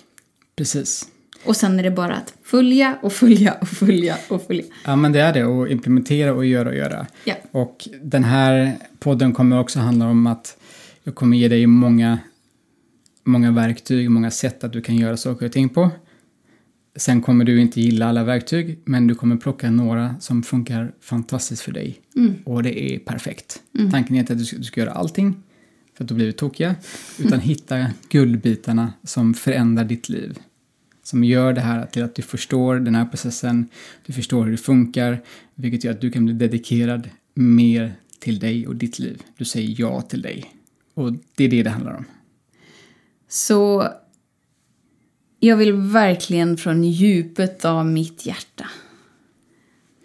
Precis. 0.55 1.07
Och 1.45 1.55
sen 1.55 1.79
är 1.79 1.83
det 1.83 1.91
bara 1.91 2.15
att 2.15 2.33
följa 2.43 2.97
och 3.01 3.13
följa 3.13 3.53
och 3.53 3.67
följa 3.67 4.17
och 4.29 4.47
följa. 4.47 4.63
Ja, 4.85 4.95
men 4.95 5.11
det 5.11 5.19
är 5.19 5.33
det. 5.33 5.45
Och 5.45 5.69
implementera 5.69 6.33
och 6.33 6.45
göra 6.45 6.69
och 6.69 6.75
göra. 6.75 7.07
Ja. 7.25 7.35
Och 7.51 7.89
den 8.01 8.23
här 8.23 8.77
podden 8.99 9.33
kommer 9.33 9.59
också 9.59 9.79
handla 9.79 10.07
om 10.07 10.27
att 10.27 10.57
jag 11.03 11.15
kommer 11.15 11.37
ge 11.37 11.47
dig 11.47 11.67
många, 11.67 12.19
många 13.23 13.51
verktyg, 13.51 14.09
många 14.09 14.31
sätt 14.31 14.63
att 14.63 14.73
du 14.73 14.81
kan 14.81 14.95
göra 14.95 15.17
saker 15.17 15.45
och 15.45 15.51
ting 15.51 15.69
på. 15.69 15.89
Sen 16.95 17.21
kommer 17.21 17.45
du 17.45 17.61
inte 17.61 17.81
gilla 17.81 18.05
alla 18.05 18.23
verktyg, 18.23 18.79
men 18.85 19.07
du 19.07 19.15
kommer 19.15 19.37
plocka 19.37 19.71
några 19.71 20.15
som 20.19 20.43
funkar 20.43 20.93
fantastiskt 21.01 21.61
för 21.61 21.71
dig. 21.71 22.01
Och 22.45 22.63
det 22.63 22.93
är 22.93 22.99
perfekt. 22.99 23.61
Tanken 23.91 24.15
är 24.15 24.19
inte 24.19 24.33
att 24.33 24.39
du 24.39 24.45
ska, 24.45 24.57
du 24.57 24.63
ska 24.63 24.81
göra 24.81 24.91
allting, 24.91 25.35
för 25.97 26.03
att 26.03 26.07
då 26.07 26.15
blir 26.15 26.25
vi 26.25 26.33
tokiga, 26.33 26.75
utan 27.19 27.39
hitta 27.49 27.85
guldbitarna 28.09 28.93
som 29.03 29.33
förändrar 29.33 29.83
ditt 29.83 30.09
liv. 30.09 30.39
Som 31.03 31.23
gör 31.23 31.53
det 31.53 31.61
här 31.61 31.85
till 31.85 32.03
att 32.03 32.15
du 32.15 32.21
förstår 32.21 32.75
den 32.75 32.95
här 32.95 33.05
processen, 33.05 33.69
du 34.05 34.13
förstår 34.13 34.43
hur 34.43 34.51
det 34.51 34.57
funkar, 34.57 35.21
vilket 35.55 35.83
gör 35.83 35.91
att 35.91 36.01
du 36.01 36.11
kan 36.11 36.25
bli 36.25 36.33
dedikerad 36.33 37.09
mer 37.33 37.93
till 38.19 38.39
dig 38.39 38.67
och 38.67 38.75
ditt 38.75 38.99
liv. 38.99 39.23
Du 39.37 39.45
säger 39.45 39.75
ja 39.77 40.01
till 40.01 40.21
dig. 40.21 40.53
Och 40.93 41.13
det 41.35 41.43
är 41.43 41.49
det 41.49 41.63
det 41.63 41.69
handlar 41.69 41.93
om. 41.93 42.05
Så 43.27 43.87
jag 45.39 45.57
vill 45.57 45.73
verkligen 45.73 46.57
från 46.57 46.83
djupet 46.83 47.65
av 47.65 47.85
mitt 47.85 48.25
hjärta 48.25 48.65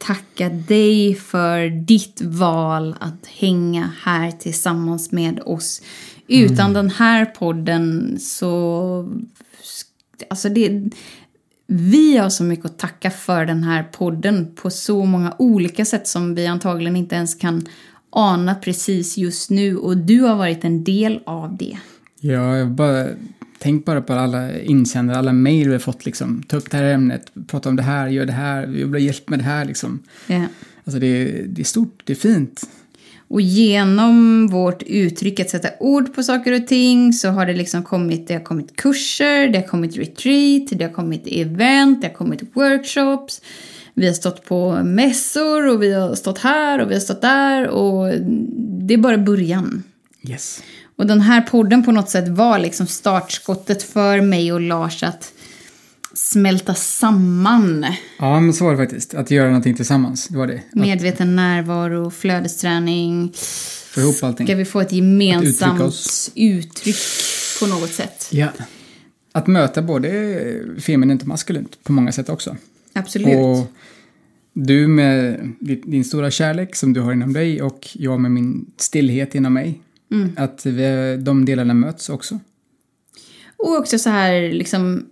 tacka 0.09 0.49
dig 0.49 1.15
för 1.15 1.71
ditt 1.71 2.23
val 2.23 2.97
att 3.01 3.27
hänga 3.27 3.91
här 4.03 4.31
tillsammans 4.31 5.13
med 5.13 5.41
oss. 5.45 5.83
Utan 6.27 6.73
den 6.73 6.91
här 6.91 7.25
podden 7.25 8.17
så... 8.21 9.09
Alltså 10.31 10.49
det... 10.49 10.91
Vi 11.71 12.17
har 12.17 12.29
så 12.29 12.45
mycket 12.45 12.65
att 12.65 12.79
tacka 12.79 13.11
för 13.11 13.47
den 13.47 13.63
här 13.63 13.83
podden 13.83 14.55
på 14.55 14.71
så 14.71 15.05
många 15.05 15.35
olika 15.39 15.85
sätt 15.85 16.09
som 16.09 16.35
vi 16.35 16.47
antagligen 16.47 16.97
inte 16.97 17.15
ens 17.15 17.35
kan 17.35 17.67
ana 18.11 18.55
precis 18.55 19.17
just 19.17 19.51
nu. 19.51 19.77
Och 19.77 19.97
du 19.97 20.21
har 20.21 20.37
varit 20.37 20.65
en 20.65 20.85
del 20.85 21.21
av 21.27 21.57
det. 21.57 21.79
Ja, 22.21 22.57
jag 22.57 22.71
bara, 22.71 23.07
tänk 23.59 23.85
bara 23.85 24.03
på 24.03 24.13
alla 24.13 24.61
insändare, 24.61 25.19
alla 25.19 25.33
mejl 25.33 25.67
vi 25.67 25.75
har 25.75 25.79
fått 25.79 26.07
liksom. 26.07 26.43
Ta 26.49 26.57
upp 26.57 26.71
det 26.71 26.77
här 26.77 26.85
ämnet, 26.85 27.33
prata 27.47 27.69
om 27.69 27.77
det 27.77 27.83
här, 27.83 28.09
gör 28.09 28.27
det 28.27 28.33
här, 28.33 28.67
vi 28.67 28.85
vill 28.85 28.93
ha 28.93 28.99
hjälp 28.99 29.29
med 29.29 29.39
det 29.39 29.45
här 29.45 29.65
liksom. 29.65 30.03
Ja. 30.27 30.45
Alltså 30.85 31.01
det 31.01 31.43
det 31.47 31.63
är 31.63 31.65
stort, 31.65 32.03
det 32.05 32.13
är 32.13 32.17
fint. 32.17 32.65
Och 33.29 33.41
genom 33.41 34.47
vårt 34.47 34.83
uttryck 34.83 35.41
att 35.41 35.51
sätta 35.51 35.69
ord 35.81 36.15
på 36.15 36.23
saker 36.23 36.53
och 36.53 36.67
ting 36.67 37.13
så 37.13 37.29
har 37.29 37.47
det 37.47 37.55
liksom 37.55 37.83
kommit, 37.83 38.29
det 38.29 38.35
har 38.35 38.41
kommit 38.41 38.77
kurser, 38.77 39.49
det 39.49 39.59
har 39.59 39.67
kommit 39.67 39.97
retreat, 39.97 40.69
det 40.71 40.85
har 40.85 40.93
kommit 40.93 41.23
event, 41.27 42.01
det 42.03 42.07
har 42.07 42.15
kommit 42.15 42.43
workshops. 42.53 43.41
Vi 43.95 44.07
har 44.07 44.15
stått 44.15 44.45
på 44.45 44.83
mässor 44.85 45.69
och 45.69 45.83
vi 45.83 45.93
har 45.93 46.15
stått 46.15 46.39
här 46.39 46.81
och 46.81 46.91
vi 46.91 46.95
har 46.95 47.01
stått 47.01 47.23
där 47.23 47.69
och 47.69 48.13
det 48.81 48.95
är 48.95 48.99
bara 48.99 49.19
början. 49.19 49.83
Yes. 50.23 50.63
Och 50.97 51.07
den 51.07 51.21
här 51.21 51.41
podden 51.41 51.85
på 51.85 51.93
något 51.93 52.11
sätt 52.11 52.29
var 52.29 52.59
liksom 52.59 52.87
startskottet 52.87 53.83
för 53.83 54.21
mig 54.21 54.53
och 54.53 54.61
Lars 54.61 55.03
att 55.03 55.33
smälta 56.19 56.75
samman 56.75 57.87
Ja, 58.19 58.41
men 58.41 58.53
så 58.53 58.65
var 58.65 58.73
det 58.73 58.79
faktiskt. 58.79 59.15
Att 59.15 59.31
göra 59.31 59.47
någonting 59.47 59.75
tillsammans, 59.75 60.29
det 60.29 60.39
var 60.39 60.47
det. 60.47 60.63
Medveten 60.73 61.37
närvaro, 61.37 62.11
flödesträning. 62.11 63.33
få 63.95 64.01
ihop 64.01 64.17
allting. 64.23 64.47
Ska 64.47 64.57
vi 64.57 64.65
få 64.65 64.81
ett 64.81 64.93
gemensamt 64.93 66.33
uttryck 66.35 66.97
på 67.61 67.67
något 67.67 67.93
sätt? 67.93 68.29
Ja. 68.31 68.49
Att 69.33 69.47
möta 69.47 69.83
både 69.83 70.81
feminint 70.81 71.23
och 71.23 71.29
maskulint 71.29 71.79
på 71.83 71.93
många 71.93 72.13
sätt 72.13 72.29
också. 72.29 72.57
Absolut. 72.93 73.37
Och 73.37 73.73
du 74.53 74.89
med 74.89 75.41
din, 75.61 75.83
din 75.87 76.05
stora 76.05 76.31
kärlek 76.31 76.77
som 76.77 76.93
du 76.93 77.01
har 77.01 77.13
inom 77.13 77.33
dig 77.33 77.63
och 77.63 77.89
jag 77.93 78.21
med 78.21 78.31
min 78.31 78.71
stillhet 78.77 79.35
inom 79.35 79.55
mig. 79.55 79.81
Mm. 80.11 80.33
Att 80.37 80.67
vi, 80.67 81.17
de 81.21 81.45
delarna 81.45 81.75
möts 81.75 82.09
också. 82.09 82.41
Och 83.57 83.77
också 83.77 83.99
så 83.99 84.11
här 84.11 84.53
liksom... 84.53 85.07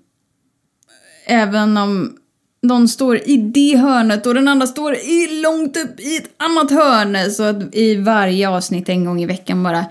Även 1.26 1.76
om 1.76 2.16
någon 2.62 2.88
står 2.88 3.28
i 3.28 3.36
det 3.36 3.76
hörnet 3.76 4.26
och 4.26 4.34
den 4.34 4.48
andra 4.48 4.66
står 4.66 4.94
i, 4.94 5.40
långt 5.42 5.76
upp 5.76 6.00
i 6.00 6.16
ett 6.16 6.30
annat 6.36 6.70
hörn. 6.70 7.30
Så 7.30 7.42
att 7.42 7.74
i 7.74 7.94
varje 7.94 8.48
avsnitt 8.48 8.88
en 8.88 9.04
gång 9.04 9.22
i 9.22 9.26
veckan 9.26 9.62
bara 9.62 9.84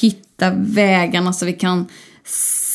hitta 0.00 0.52
vägarna 0.56 1.32
så 1.32 1.46
vi 1.46 1.52
kan 1.52 1.86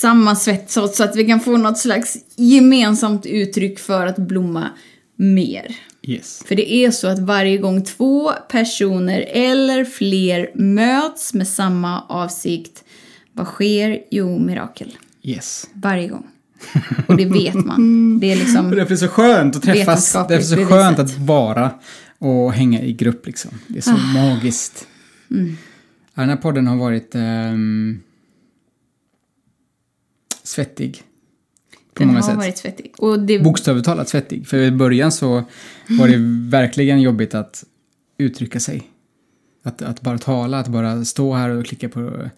sammansvetsa 0.01 0.83
oss 0.83 0.95
så 0.95 1.03
att 1.03 1.15
vi 1.15 1.25
kan 1.25 1.39
få 1.39 1.57
något 1.57 1.77
slags 1.77 2.17
gemensamt 2.35 3.25
uttryck 3.25 3.79
för 3.79 4.07
att 4.07 4.17
blomma 4.17 4.69
mer. 5.15 5.75
Yes. 6.01 6.43
För 6.45 6.55
det 6.55 6.73
är 6.73 6.91
så 6.91 7.07
att 7.07 7.19
varje 7.19 7.57
gång 7.57 7.83
två 7.83 8.31
personer 8.49 9.25
eller 9.31 9.85
fler 9.85 10.51
möts 10.55 11.33
med 11.33 11.47
samma 11.47 12.01
avsikt, 12.01 12.83
vad 13.31 13.47
sker? 13.47 13.99
Jo, 14.09 14.39
mirakel. 14.39 14.97
Yes. 15.21 15.69
Varje 15.73 16.07
gång. 16.07 16.27
Och 17.07 17.17
det 17.17 17.25
vet 17.25 17.53
man. 17.55 18.19
Det 18.19 18.31
är 18.31 18.35
Och 18.35 18.39
liksom... 18.39 18.63
därför 18.69 18.85
är 18.85 18.89
det 18.89 18.97
så 18.97 19.07
skönt 19.07 19.55
att 19.55 19.63
träffas. 19.63 20.13
Därför 20.13 20.33
är 20.33 20.37
det 20.37 20.43
så 20.43 20.65
skönt 20.65 20.99
att 20.99 21.17
vara 21.17 21.71
och 22.19 22.53
hänga 22.53 22.81
i 22.81 22.93
grupp 22.93 23.25
liksom. 23.27 23.51
Det 23.67 23.77
är 23.77 23.81
så 23.81 23.91
Ah. 23.91 24.13
magiskt. 24.13 24.87
Mm. 25.31 25.57
Ja, 26.13 26.21
den 26.21 26.29
här 26.29 26.37
podden 26.37 26.67
har 26.67 26.75
varit 26.77 27.15
ehm, 27.15 27.99
svettig. 30.43 31.03
På 31.93 31.99
Den 31.99 32.07
många 32.07 32.19
har 32.19 32.27
sätt. 32.27 32.37
varit 32.37 32.57
svettig. 32.57 32.93
Och 32.97 33.19
det... 33.19 33.39
Bokstavligt 33.39 33.85
talat 33.85 34.09
svettig. 34.09 34.47
För 34.47 34.57
i 34.57 34.71
början 34.71 35.11
så 35.11 35.43
var 35.89 36.07
det 36.07 36.17
verkligen 36.49 37.01
jobbigt 37.01 37.35
att 37.35 37.63
uttrycka 38.17 38.59
sig. 38.59 38.89
Att, 39.63 39.81
att 39.81 40.01
bara 40.01 40.17
tala, 40.17 40.59
att 40.59 40.67
bara 40.67 41.05
stå 41.05 41.33
här 41.33 41.49
och 41.49 41.65
klicka 41.65 41.89
på 41.89 42.29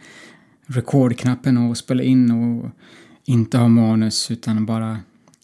rekordknappen 0.67 1.57
och 1.57 1.77
spela 1.77 2.03
in 2.03 2.31
och 2.31 2.69
inte 3.25 3.57
ha 3.57 3.67
manus 3.67 4.31
utan 4.31 4.65
bara 4.65 4.97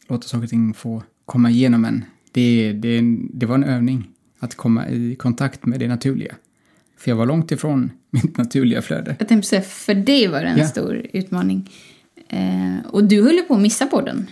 låta 0.07 0.27
saker 0.27 0.43
och 0.43 0.49
ting 0.49 0.73
få 0.73 1.03
komma 1.25 1.49
igenom 1.49 1.85
en. 1.85 2.05
Det, 2.31 2.73
det, 2.73 3.01
det 3.33 3.45
var 3.45 3.55
en 3.55 3.63
övning 3.63 4.09
att 4.39 4.55
komma 4.55 4.87
i 4.89 5.15
kontakt 5.15 5.65
med 5.65 5.79
det 5.79 5.87
naturliga. 5.87 6.35
För 6.97 7.11
jag 7.11 7.15
var 7.15 7.25
långt 7.25 7.51
ifrån 7.51 7.91
mitt 8.09 8.37
naturliga 8.37 8.81
flöde. 8.81 9.15
Jag 9.19 9.27
tänkte 9.27 9.47
säga, 9.49 9.61
för 9.61 9.93
dig 9.95 10.27
var 10.27 10.41
det 10.41 10.47
en 10.47 10.57
Ja. 10.57 10.67
stor 10.67 11.05
utmaning. 11.13 11.69
Eh, 12.29 12.85
och 12.89 13.03
du 13.03 13.23
höll 13.23 13.33
ju 13.35 13.41
på 13.43 13.53
att 13.55 13.61
missa 13.61 13.85
på 13.85 14.01
den. 14.01 14.27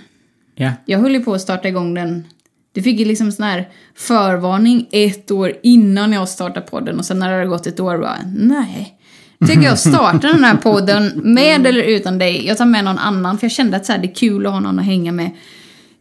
Ja, 0.56 0.72
Jag 0.86 1.00
höll 1.00 1.12
ju 1.14 1.24
på 1.24 1.34
att 1.34 1.42
starta 1.42 1.68
igång 1.68 1.94
den. 1.94 2.24
Du 2.72 2.82
fick 2.82 3.00
ju 3.00 3.06
liksom 3.06 3.32
sån 3.32 3.46
här 3.46 3.70
förvarning 3.96 4.88
ett 4.92 5.32
år 5.32 5.54
innan 5.64 6.12
jag 6.14 6.30
startade 6.30 6.66
podden 6.68 6.98
och 7.00 7.06
sen 7.06 7.20
när 7.20 7.30
det 7.30 7.36
hade 7.36 7.48
gått 7.48 7.68
ett 7.68 7.80
år 7.80 7.98
bara, 7.98 8.18
nej. 8.36 8.99
Tycker 9.48 9.62
jag 9.62 9.80
startar 9.80 10.34
den 10.34 10.44
här 10.44 10.58
podden 10.58 11.12
med 11.24 11.68
eller 11.68 11.84
utan 11.84 12.18
dig. 12.18 12.46
Jag 12.46 12.58
tar 12.58 12.66
med 12.66 12.84
någon 12.84 12.98
annan 12.98 13.38
för 13.38 13.46
jag 13.46 13.52
kände 13.52 13.78
att 13.78 13.86
så 13.86 13.92
här, 13.92 14.00
det 14.00 14.08
är 14.08 14.16
kul 14.16 14.46
att 14.46 14.52
ha 14.54 14.60
någon 14.60 14.80
att 14.80 14.86
hänga 14.86 15.12
med. 15.12 15.32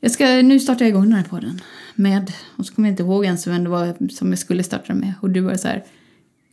Jag 0.01 0.11
ska, 0.11 0.27
nu 0.27 0.61
startar 0.61 0.85
jag 0.85 0.89
igång 0.91 1.03
den 1.03 1.13
här 1.13 1.25
podden. 1.25 1.61
Med, 1.95 2.33
och 2.57 2.67
så 2.67 2.75
kommer 2.75 2.89
jag 2.89 2.93
inte 2.93 3.03
ihåg 3.03 3.25
ens 3.25 3.47
vem 3.47 3.65
det 3.65 3.71
var 3.71 4.09
som 4.11 4.29
jag 4.29 4.39
skulle 4.39 4.63
starta 4.63 4.85
den 4.87 4.99
med. 4.99 5.13
Och 5.21 5.31
du 5.31 5.41
var 5.41 5.57
så 5.57 5.69
här, 5.69 5.85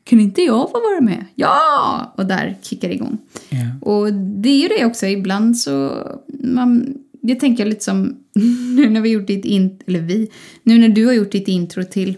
kan 0.03 0.19
inte 0.19 0.41
jag 0.41 0.71
få 0.71 0.79
vara 0.91 1.01
med? 1.01 1.25
Ja! 1.35 2.13
Och 2.17 2.25
där 2.25 2.57
kickar 2.61 2.87
det 2.87 2.93
igång. 2.93 3.17
ja. 3.49 3.89
Och 3.89 4.13
det 4.13 4.49
är 4.49 4.61
ju 4.61 4.67
det 4.67 4.85
också, 4.85 5.05
ibland 5.05 5.57
så... 5.57 6.07
Man, 6.43 6.97
det 7.21 7.35
tänker 7.35 7.63
jag 7.63 7.69
lite 7.69 7.83
som 7.83 8.15
nu 8.75 8.89
när 8.89 9.01
vi 9.01 9.09
gjort 9.09 9.27
ditt 9.27 9.45
in, 9.45 9.79
eller 9.87 9.99
vi, 9.99 10.31
nu 10.63 10.77
när 10.77 10.89
du 10.89 11.05
har 11.05 11.13
gjort 11.13 11.31
ditt 11.31 11.47
intro 11.47 11.83
till, 11.83 12.15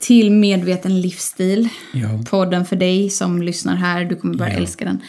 till 0.00 0.30
medveten 0.30 1.00
livsstil. 1.00 1.68
ja. 1.92 2.08
Podden 2.30 2.64
för 2.64 2.76
dig 2.76 3.10
som 3.10 3.42
lyssnar 3.42 3.76
här, 3.76 4.04
du 4.04 4.16
kommer 4.16 4.34
bara 4.34 4.48
Ja. 4.50 4.56
älska 4.56 4.84
den. 4.84 5.02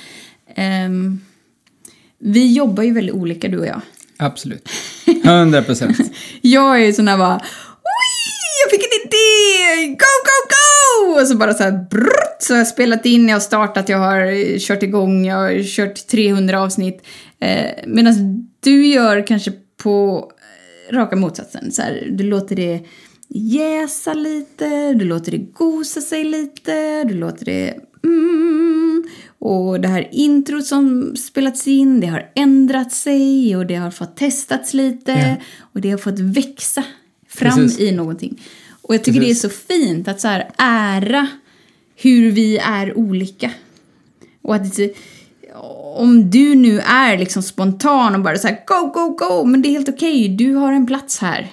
Ehm, 0.56 1.22
vi 2.20 2.54
jobbar 2.54 2.84
ju 2.84 2.94
väldigt 2.94 3.16
olika 3.16 3.48
du 3.48 3.58
och 3.60 3.66
jag. 3.68 3.82
absolut. 4.18 4.70
100 5.24 5.62
procent. 5.62 5.98
Jag 6.42 6.82
är 6.82 6.86
ju 6.86 6.94
sån 6.94 7.08
här 7.08 7.18
bara 7.18 7.36
"Oj, 7.36 8.64
jag 8.66 8.72
fick 8.72 8.82
en 8.84 9.08
idé! 9.08 9.88
Go, 9.88 9.96
go, 9.96 10.50
go! 10.50 11.22
Och 11.22 11.28
så 11.28 11.38
bara 11.38 11.54
så 11.54 11.64
här 11.64 11.86
brrrt, 11.92 12.38
så 12.40 12.54
har 12.54 12.58
jag 12.58 12.68
spelat 12.68 13.06
in, 13.06 13.30
jag 13.30 13.36
har 13.36 13.40
startat, 13.42 13.90
jag 13.90 13.98
har 13.98 14.60
kört 14.60 14.84
igång, 14.84 15.26
jag 15.26 15.36
har 15.36 15.64
kört 15.64 16.08
300 16.08 16.62
avsnitt. 16.62 17.06
Eh, 17.40 17.66
Medan 17.88 18.14
du 18.60 18.88
gör 18.88 19.28
kanske 19.28 19.52
på 19.84 20.32
raka 20.92 21.16
motsatsen. 21.16 21.72
Så 21.72 21.82
här, 21.82 22.08
du 22.12 22.24
låter 22.24 22.56
det 22.56 22.80
jäsa 23.30 24.14
lite, 24.14 24.94
du 24.94 25.06
låter 25.06 25.32
det 25.32 25.38
gosa 25.38 26.02
sig 26.02 26.24
lite, 26.24 27.04
du 27.04 27.14
låter 27.14 27.46
det 27.46 27.76
mm, 28.04 29.04
Och 29.40 29.82
det 29.82 29.88
här 29.88 30.08
introt 30.12 30.66
som 30.66 31.16
spelats 31.16 31.68
in, 31.68 32.00
det 32.00 32.08
har 32.08 32.32
ändrat 32.36 32.92
sig 32.92 33.56
och 33.56 33.66
det 33.66 33.76
har 33.76 33.92
fått 33.92 34.18
testats 34.18 34.74
lite. 34.74 35.12
Ja. 35.12 35.36
Och 35.74 35.82
det 35.82 35.92
har 35.92 35.98
fått 35.98 36.20
växa 36.20 36.84
fram 37.28 37.56
Precis. 37.56 37.80
i 37.80 37.92
någonting. 37.92 38.42
Och 38.82 38.94
jag 38.94 39.04
tycker 39.04 39.20
Precis. 39.20 39.42
det 39.42 39.48
är 39.48 39.50
så 39.50 39.56
fint 39.56 40.08
att 40.08 40.22
så 40.22 40.28
här 40.28 40.52
ära 40.58 41.28
hur 41.96 42.32
vi 42.32 42.58
är 42.58 42.98
olika. 42.98 43.52
Och 44.42 44.56
att 44.56 44.80
om 45.96 46.30
du 46.30 46.56
nu 46.56 46.80
är 46.80 47.18
liksom 47.18 47.44
spontan 47.44 48.16
och 48.16 48.22
bara 48.22 48.38
så 48.38 48.48
här 48.48 48.64
go, 48.68 48.92
go, 48.94 49.10
go, 49.10 49.46
men 49.46 49.62
det 49.62 49.70
är 49.70 49.72
helt 49.72 49.90
okej, 49.90 50.30
du 50.30 50.54
har 50.54 50.74
en 50.74 50.88
plats 50.88 51.20
här. 51.20 51.52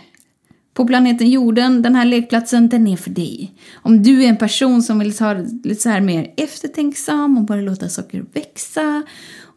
På 0.77 0.87
planeten 0.87 1.31
jorden, 1.31 1.83
den 1.83 1.95
här 1.95 2.05
lekplatsen, 2.05 2.69
den 2.69 2.87
är 2.87 2.97
för 2.97 3.11
dig. 3.11 3.55
Om 3.75 4.03
du 4.03 4.25
är 4.25 4.29
en 4.29 4.37
person 4.37 4.83
som 4.83 4.99
vill 4.99 5.17
ta 5.17 5.35
det 5.35 5.69
lite 5.69 5.83
så 5.83 5.89
här 5.89 6.01
mer 6.01 6.35
eftertänksam 6.37 7.39
och 7.39 7.45
bara 7.45 7.61
låta 7.61 7.89
saker 7.89 8.25
växa, 8.33 9.03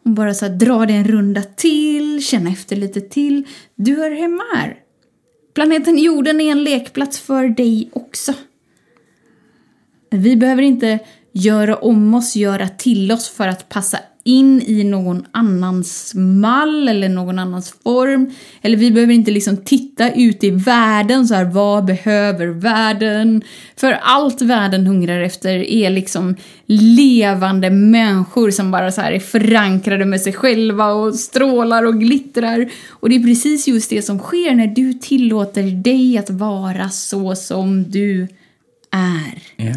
och 0.04 0.10
bara 0.10 0.34
så 0.34 0.46
här 0.46 0.52
dra 0.52 0.86
det 0.86 0.92
en 0.92 1.04
runda 1.04 1.42
till, 1.42 2.24
känna 2.24 2.50
efter 2.50 2.76
lite 2.76 3.00
till. 3.00 3.46
Du 3.74 3.96
hör 3.96 4.10
hemma 4.10 4.42
här. 4.54 4.76
Planeten 5.54 5.98
jorden 5.98 6.40
är 6.40 6.52
en 6.52 6.64
lekplats 6.64 7.18
för 7.18 7.48
dig 7.48 7.90
också. 7.92 8.34
Vi 10.10 10.36
behöver 10.36 10.62
inte 10.62 10.98
göra 11.32 11.76
om 11.76 12.14
oss, 12.14 12.36
göra 12.36 12.68
till 12.68 13.12
oss 13.12 13.28
för 13.28 13.48
att 13.48 13.68
passa 13.68 13.98
in 14.24 14.62
i 14.62 14.84
någon 14.84 15.26
annans 15.30 16.12
mall 16.14 16.88
eller 16.88 17.08
någon 17.08 17.38
annans 17.38 17.74
form. 17.82 18.30
Eller 18.62 18.76
vi 18.76 18.90
behöver 18.90 19.14
inte 19.14 19.30
liksom 19.30 19.56
titta 19.56 20.12
ut 20.12 20.44
i 20.44 20.50
världen 20.50 21.26
så 21.26 21.34
här, 21.34 21.44
vad 21.44 21.84
behöver 21.84 22.46
världen? 22.46 23.42
För 23.76 23.92
allt 23.92 24.42
världen 24.42 24.86
hungrar 24.86 25.20
efter 25.20 25.50
är 25.50 25.90
liksom 25.90 26.36
levande 26.66 27.70
människor 27.70 28.50
som 28.50 28.70
bara 28.70 28.92
så 28.92 29.00
här 29.00 29.12
är 29.12 29.20
förankrade 29.20 30.04
med 30.04 30.20
sig 30.20 30.32
själva 30.32 30.86
och 30.86 31.14
strålar 31.14 31.86
och 31.86 32.00
glittrar. 32.00 32.70
Och 32.88 33.08
det 33.08 33.14
är 33.14 33.22
precis 33.22 33.68
just 33.68 33.90
det 33.90 34.02
som 34.02 34.18
sker 34.18 34.54
när 34.54 34.66
du 34.66 34.92
tillåter 34.92 35.62
dig 35.62 36.18
att 36.18 36.30
vara 36.30 36.88
så 36.88 37.34
som 37.34 37.90
du 37.90 38.28
är. 38.90 39.64
Ja. 39.66 39.74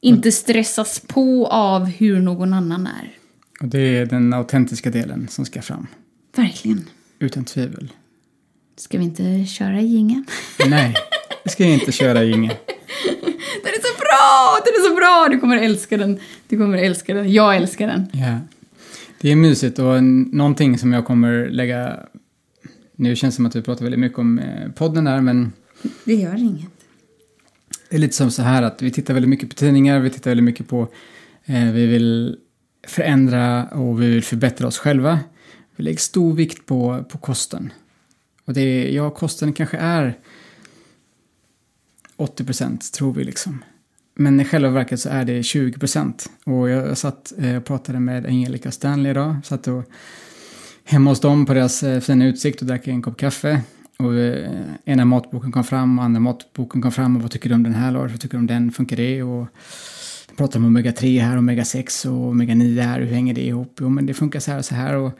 Inte 0.00 0.32
stressas 0.32 1.02
på 1.06 1.46
av 1.46 1.84
hur 1.84 2.20
någon 2.20 2.52
annan 2.52 2.86
är. 2.86 3.25
Och 3.60 3.68
det 3.68 3.78
är 3.78 4.06
den 4.06 4.32
autentiska 4.34 4.90
delen 4.90 5.28
som 5.28 5.44
ska 5.44 5.62
fram. 5.62 5.86
Verkligen. 6.36 6.84
Utan 7.18 7.44
tvivel. 7.44 7.92
Ska 8.76 8.98
vi 8.98 9.04
inte 9.04 9.44
köra 9.46 9.80
jingeln? 9.80 10.24
Nej, 10.68 10.94
det 11.44 11.50
ska 11.50 11.64
inte 11.64 11.92
köra 11.92 12.24
ingen. 12.24 12.52
Den 13.62 13.74
är 13.74 13.82
så 13.82 13.98
bra! 13.98 14.60
Den 14.64 14.74
är 14.74 14.88
så 14.88 14.94
bra! 14.96 15.28
Du 15.30 15.40
kommer 15.40 15.56
älska 15.56 15.96
den. 15.96 16.18
Du 16.48 16.58
kommer 16.58 16.78
älska 16.78 17.14
den. 17.14 17.32
Jag 17.32 17.56
älskar 17.56 17.86
den. 17.86 18.06
Ja. 18.12 18.38
Det 19.20 19.32
är 19.32 19.36
mysigt 19.36 19.78
och 19.78 20.02
någonting 20.04 20.78
som 20.78 20.92
jag 20.92 21.04
kommer 21.04 21.48
lägga... 21.48 22.00
Nu 22.96 23.16
känns 23.16 23.34
det 23.34 23.36
som 23.36 23.46
att 23.46 23.56
vi 23.56 23.62
pratar 23.62 23.82
väldigt 23.82 24.00
mycket 24.00 24.18
om 24.18 24.38
eh, 24.38 24.70
podden 24.72 25.06
här, 25.06 25.20
men 25.20 25.52
Det 26.04 26.14
gör 26.14 26.36
inget. 26.38 26.66
det 27.90 27.96
är 27.96 28.00
lite 28.00 28.14
som 28.16 28.30
så 28.30 28.42
här 28.42 28.62
att 28.62 28.82
vi 28.82 28.90
tittar 28.90 29.14
väldigt 29.14 29.28
mycket 29.30 29.48
på 29.48 29.54
tidningar, 29.54 30.00
vi 30.00 30.10
tittar 30.10 30.30
väldigt 30.30 30.44
mycket 30.44 30.68
på... 30.68 30.88
Eh, 31.44 31.64
vi 31.72 31.86
vill 31.86 32.36
förändra 32.86 33.64
och 33.64 34.02
vi 34.02 34.10
vill 34.10 34.24
förbättra 34.24 34.66
oss 34.66 34.78
själva. 34.78 35.20
Vi 35.76 35.84
lägger 35.84 35.98
stor 35.98 36.34
vikt 36.34 36.66
på, 36.66 37.04
på 37.08 37.18
kosten. 37.18 37.72
Och 38.44 38.54
det 38.54 38.60
är, 38.60 38.90
ja, 38.90 39.10
kosten 39.10 39.52
kanske 39.52 39.76
är 39.76 40.18
80 42.16 42.44
procent, 42.44 42.92
tror 42.92 43.12
vi 43.12 43.24
liksom. 43.24 43.64
Men 44.14 44.40
i 44.40 44.44
själva 44.44 44.70
verket 44.70 45.00
så 45.00 45.08
är 45.08 45.24
det 45.24 45.42
20 45.42 45.78
procent. 45.78 46.30
Och 46.44 46.70
jag 46.70 46.98
satt 46.98 47.32
eh, 47.38 47.56
och 47.56 47.64
pratade 47.64 48.00
med 48.00 48.26
Angelica 48.26 48.70
Stanley 48.70 49.10
idag. 49.10 49.36
Satt 49.44 49.68
och 49.68 49.84
hemma 50.84 51.10
hos 51.10 51.20
dem 51.20 51.46
på 51.46 51.54
deras 51.54 51.82
eh, 51.82 52.00
fina 52.00 52.26
utsikt 52.26 52.60
och 52.60 52.66
drack 52.66 52.88
en 52.88 53.02
kopp 53.02 53.16
kaffe. 53.16 53.60
Och 53.98 54.14
eh, 54.14 54.50
ena 54.84 55.04
matboken 55.04 55.52
kom 55.52 55.64
fram 55.64 55.98
och 55.98 56.04
andra 56.04 56.20
matboken 56.20 56.82
kom 56.82 56.92
fram 56.92 57.16
och 57.16 57.22
vad 57.22 57.30
tycker 57.30 57.48
du 57.48 57.54
om 57.54 57.62
den 57.62 57.74
här 57.74 57.92
Lars? 57.92 58.10
Vad 58.10 58.20
tycker 58.20 58.36
du 58.36 58.40
om 58.40 58.46
den? 58.46 58.72
Funkar 58.72 58.96
det? 58.96 59.22
Och 59.22 59.46
de 60.26 60.34
pratar 60.36 60.58
om 60.58 60.66
omega 60.66 60.92
3 60.92 61.18
här, 61.20 61.36
omega 61.36 61.64
6 61.64 62.04
och 62.04 62.26
omega 62.26 62.54
9 62.54 62.82
här. 62.82 63.00
Hur 63.00 63.12
hänger 63.12 63.34
det 63.34 63.46
ihop? 63.46 63.78
Jo, 63.80 63.88
men 63.88 64.06
det 64.06 64.14
funkar 64.14 64.40
så 64.40 64.50
här 64.50 64.58
och 64.58 64.64
så 64.64 64.74
här. 64.74 64.96
Och, 64.96 65.18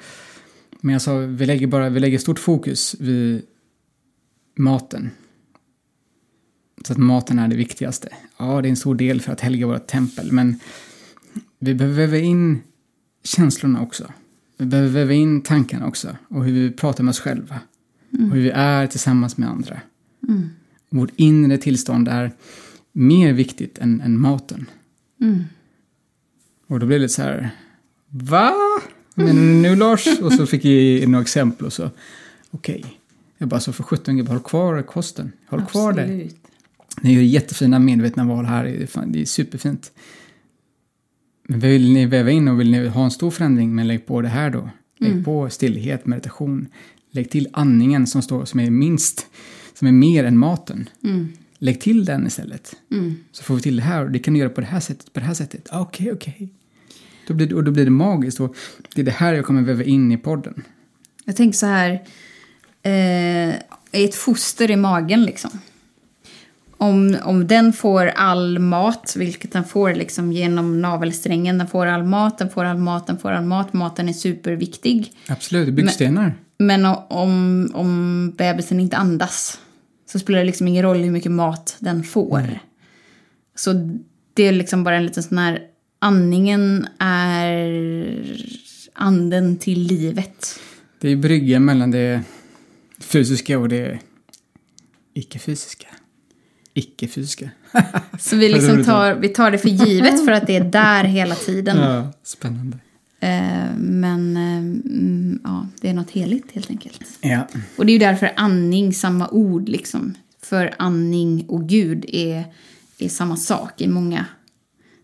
men 0.80 0.92
jag 0.92 1.02
sa, 1.02 1.18
vi 1.18 1.46
lägger 1.46 1.66
bara, 1.66 1.88
vi 1.88 2.00
lägger 2.00 2.18
stort 2.18 2.38
fokus 2.38 2.96
vid 3.00 3.42
maten. 4.56 5.10
Så 6.84 6.92
att 6.92 6.98
maten 6.98 7.38
är 7.38 7.48
det 7.48 7.56
viktigaste. 7.56 8.08
Ja, 8.38 8.62
det 8.62 8.68
är 8.68 8.70
en 8.70 8.76
stor 8.76 8.94
del 8.94 9.20
för 9.20 9.32
att 9.32 9.40
helga 9.40 9.66
vårt 9.66 9.86
tempel, 9.86 10.32
men 10.32 10.60
vi 11.58 11.74
behöver 11.74 11.96
väva 11.96 12.18
in 12.18 12.62
känslorna 13.24 13.80
också. 13.80 14.12
Vi 14.58 14.66
behöver 14.66 14.90
väva 14.90 15.12
in 15.12 15.42
tankarna 15.42 15.86
också 15.86 16.16
och 16.28 16.44
hur 16.44 16.52
vi 16.52 16.70
pratar 16.70 17.04
med 17.04 17.10
oss 17.10 17.20
själva. 17.20 17.60
Och 18.12 18.34
hur 18.34 18.42
vi 18.42 18.50
är 18.50 18.86
tillsammans 18.86 19.36
med 19.36 19.48
andra. 19.48 19.80
Mm. 20.28 20.48
Vårt 20.90 21.10
inre 21.16 21.58
tillstånd 21.58 22.08
är 22.08 22.32
mer 22.92 23.32
viktigt 23.32 23.78
än, 23.78 24.00
än 24.00 24.20
maten. 24.20 24.66
Mm. 25.20 25.44
Och 26.66 26.80
då 26.80 26.86
blev 26.86 26.98
det 26.98 27.02
lite 27.02 27.14
så 27.14 27.22
här, 27.22 27.50
va? 28.08 28.52
Du 29.14 29.32
nu 29.32 29.76
Lars? 29.76 30.06
Och 30.20 30.32
så 30.32 30.46
fick 30.46 30.64
jag 30.64 31.08
några 31.08 31.22
exempel 31.22 31.66
och 31.66 31.72
så, 31.72 31.90
okej. 32.50 32.84
Jag 33.38 33.48
bara, 33.48 33.60
så 33.60 33.72
för 33.72 33.82
sjutton, 33.82 34.16
gubbar, 34.16 34.32
håll 34.32 34.42
kvar 34.42 34.82
kosten. 34.82 35.32
Håll 35.48 35.64
kvar 35.66 35.92
det. 35.92 36.28
Ni 37.00 37.14
gör 37.14 37.22
jättefina 37.22 37.78
medvetna 37.78 38.24
val 38.24 38.44
här, 38.44 38.64
det 38.64 38.82
är, 38.82 38.86
fan, 38.86 39.12
det 39.12 39.20
är 39.20 39.24
superfint. 39.24 39.92
Men 41.48 41.60
vill 41.60 41.92
ni 41.92 42.06
väva 42.06 42.30
in 42.30 42.48
och 42.48 42.60
vill 42.60 42.70
ni 42.70 42.88
ha 42.88 43.04
en 43.04 43.10
stor 43.10 43.30
förändring, 43.30 43.74
men 43.74 43.86
lägg 43.88 44.06
på 44.06 44.20
det 44.20 44.28
här 44.28 44.50
då. 44.50 44.70
Lägg 44.98 45.12
Mm. 45.12 45.24
på 45.24 45.50
stillhet, 45.50 46.06
meditation. 46.06 46.66
Lägg 47.10 47.30
till 47.30 47.48
andningen 47.52 48.06
som, 48.06 48.22
står, 48.22 48.44
som 48.44 48.60
är 48.60 48.70
minst, 48.70 49.26
som 49.74 49.88
är 49.88 49.92
mer 49.92 50.24
än 50.24 50.38
maten. 50.38 50.88
Mm. 51.04 51.28
Lägg 51.58 51.80
till 51.80 52.04
den 52.04 52.26
istället. 52.26 52.72
Mm. 52.92 53.16
Så 53.32 53.42
får 53.42 53.54
vi 53.54 53.60
till 53.60 53.76
det 53.76 53.82
här 53.82 54.04
och 54.04 54.10
det 54.10 54.18
kan 54.18 54.34
du 54.34 54.40
göra 54.40 54.50
på 54.50 54.60
det 54.60 54.66
här 54.66 54.80
sättet, 54.80 55.12
på 55.12 55.20
det 55.20 55.26
här 55.26 55.34
sättet. 55.34 55.68
Ah, 55.70 55.80
Okej, 55.80 56.12
okej. 56.12 56.48
Då 57.28 57.34
blir 57.34 57.46
det, 57.46 57.54
och 57.54 57.64
då 57.64 57.70
blir 57.70 57.84
det 57.84 57.90
magiskt 57.90 58.40
och 58.40 58.56
det 58.94 59.00
är 59.00 59.04
det 59.04 59.10
här 59.10 59.32
jag 59.34 59.44
kommer 59.44 59.62
väva 59.62 59.82
in 59.82 60.12
i 60.12 60.16
podden. 60.16 60.62
Jag 61.24 61.36
tänker 61.36 61.58
så 61.58 61.66
här. 61.66 61.90
Eh, 62.82 63.54
ett 63.92 64.14
foster 64.14 64.70
i 64.70 64.76
magen 64.76 65.22
liksom. 65.24 65.50
Om, 66.78 67.16
om 67.24 67.46
den 67.46 67.72
får 67.72 68.06
all 68.06 68.58
mat, 68.58 69.14
vilket 69.18 69.52
den 69.52 69.64
får 69.64 69.94
liksom 69.94 70.32
genom 70.32 70.80
navelsträngen. 70.80 71.58
Den 71.58 71.66
får 71.68 71.86
all 71.86 72.02
mat, 72.02 72.38
den 72.38 72.50
får 72.50 72.64
all 72.64 72.78
mat, 72.78 73.06
den 73.06 73.18
får 73.18 73.30
all 73.32 73.44
mat. 73.44 73.72
Maten 73.72 74.08
är 74.08 74.12
superviktig. 74.12 75.12
Absolut, 75.28 75.74
byggstenar. 75.74 76.34
Men 76.58 76.86
o- 76.86 77.06
om, 77.08 77.70
om 77.74 78.32
bebisen 78.36 78.80
inte 78.80 78.96
andas 78.96 79.60
så 80.18 80.20
spelar 80.20 80.38
det 80.38 80.44
liksom 80.44 80.68
ingen 80.68 80.82
roll 80.82 80.96
hur 80.96 81.10
mycket 81.10 81.32
mat 81.32 81.76
den 81.78 82.04
får. 82.04 82.58
Så 83.54 83.98
det 84.34 84.42
är 84.42 84.52
liksom 84.52 84.84
bara 84.84 84.96
en 84.96 85.06
liten 85.06 85.22
sån 85.22 85.38
här... 85.38 85.60
Andningen 85.98 86.86
är 86.98 88.22
anden 88.92 89.56
till 89.58 89.80
livet. 89.82 90.60
Det 91.00 91.08
är 91.08 91.16
bryggan 91.16 91.64
mellan 91.64 91.90
det 91.90 92.22
fysiska 93.00 93.58
och 93.58 93.68
det 93.68 93.98
icke-fysiska. 95.14 95.86
Icke-fysiska. 96.74 97.50
Så 98.18 98.36
vi, 98.36 98.48
liksom 98.48 98.84
tar, 98.84 99.14
vi 99.14 99.28
tar 99.28 99.50
det 99.50 99.58
för 99.58 99.68
givet 99.68 100.24
för 100.24 100.32
att 100.32 100.46
det 100.46 100.56
är 100.56 100.64
där 100.64 101.04
hela 101.04 101.34
tiden. 101.34 101.76
Ja, 101.76 102.12
spännande. 102.22 102.78
Eh, 103.26 103.76
men 103.78 104.36
eh, 104.36 104.58
mm, 104.58 105.40
ja, 105.44 105.66
det 105.80 105.88
är 105.88 105.94
något 105.94 106.10
heligt 106.10 106.52
helt 106.52 106.70
enkelt. 106.70 107.00
Ja, 107.20 107.46
Och 107.76 107.86
det 107.86 107.92
är 107.92 107.94
ju 107.94 107.98
därför 107.98 108.32
andning, 108.36 108.92
samma 108.94 109.28
ord 109.28 109.68
liksom. 109.68 110.14
För 110.42 110.74
andning 110.78 111.44
och 111.48 111.68
Gud 111.68 112.04
är, 112.08 112.44
är 112.98 113.08
samma 113.08 113.36
sak 113.36 113.80
i 113.80 113.88
många 113.88 114.26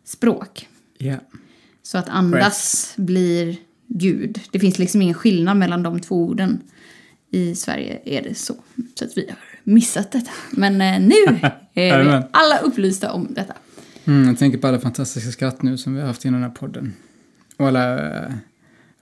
språk. 0.04 0.68
ja. 0.98 1.16
Så 1.84 1.98
att 1.98 2.08
andas 2.08 2.92
blir 2.96 3.56
Gud. 3.86 4.40
Det 4.50 4.60
finns 4.60 4.78
liksom 4.78 5.02
ingen 5.02 5.14
skillnad 5.14 5.56
mellan 5.56 5.82
de 5.82 6.00
två 6.00 6.24
orden. 6.24 6.60
I 7.30 7.54
Sverige 7.54 8.00
är 8.04 8.22
det 8.22 8.34
så. 8.34 8.54
Så 8.94 9.04
att 9.04 9.16
vi 9.16 9.26
har 9.28 9.36
missat 9.62 10.12
detta. 10.12 10.30
Men 10.50 10.80
eh, 10.80 11.00
nu 11.00 11.40
är 11.74 12.04
vi 12.04 12.26
alla 12.30 12.58
upplysta 12.58 13.12
om 13.12 13.28
detta. 13.30 13.54
Mm, 14.04 14.28
jag 14.28 14.38
tänker 14.38 14.58
på 14.58 14.66
alla 14.66 14.80
fantastiska 14.80 15.30
skratt 15.30 15.62
nu 15.62 15.78
som 15.78 15.94
vi 15.94 16.00
har 16.00 16.06
haft 16.06 16.24
inom 16.24 16.40
den 16.40 16.50
här 16.50 16.56
podden. 16.56 16.92
Och 17.62 17.68
alla 17.68 18.16
eh, 18.16 18.32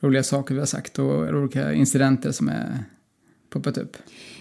roliga 0.01 0.23
saker 0.23 0.55
vi 0.55 0.61
har 0.61 0.66
sagt 0.66 0.99
och 0.99 1.29
olika 1.29 1.73
incidenter 1.73 2.33
som 2.33 2.49
är 2.49 2.79
poppat 3.51 3.79
upp. 3.79 3.96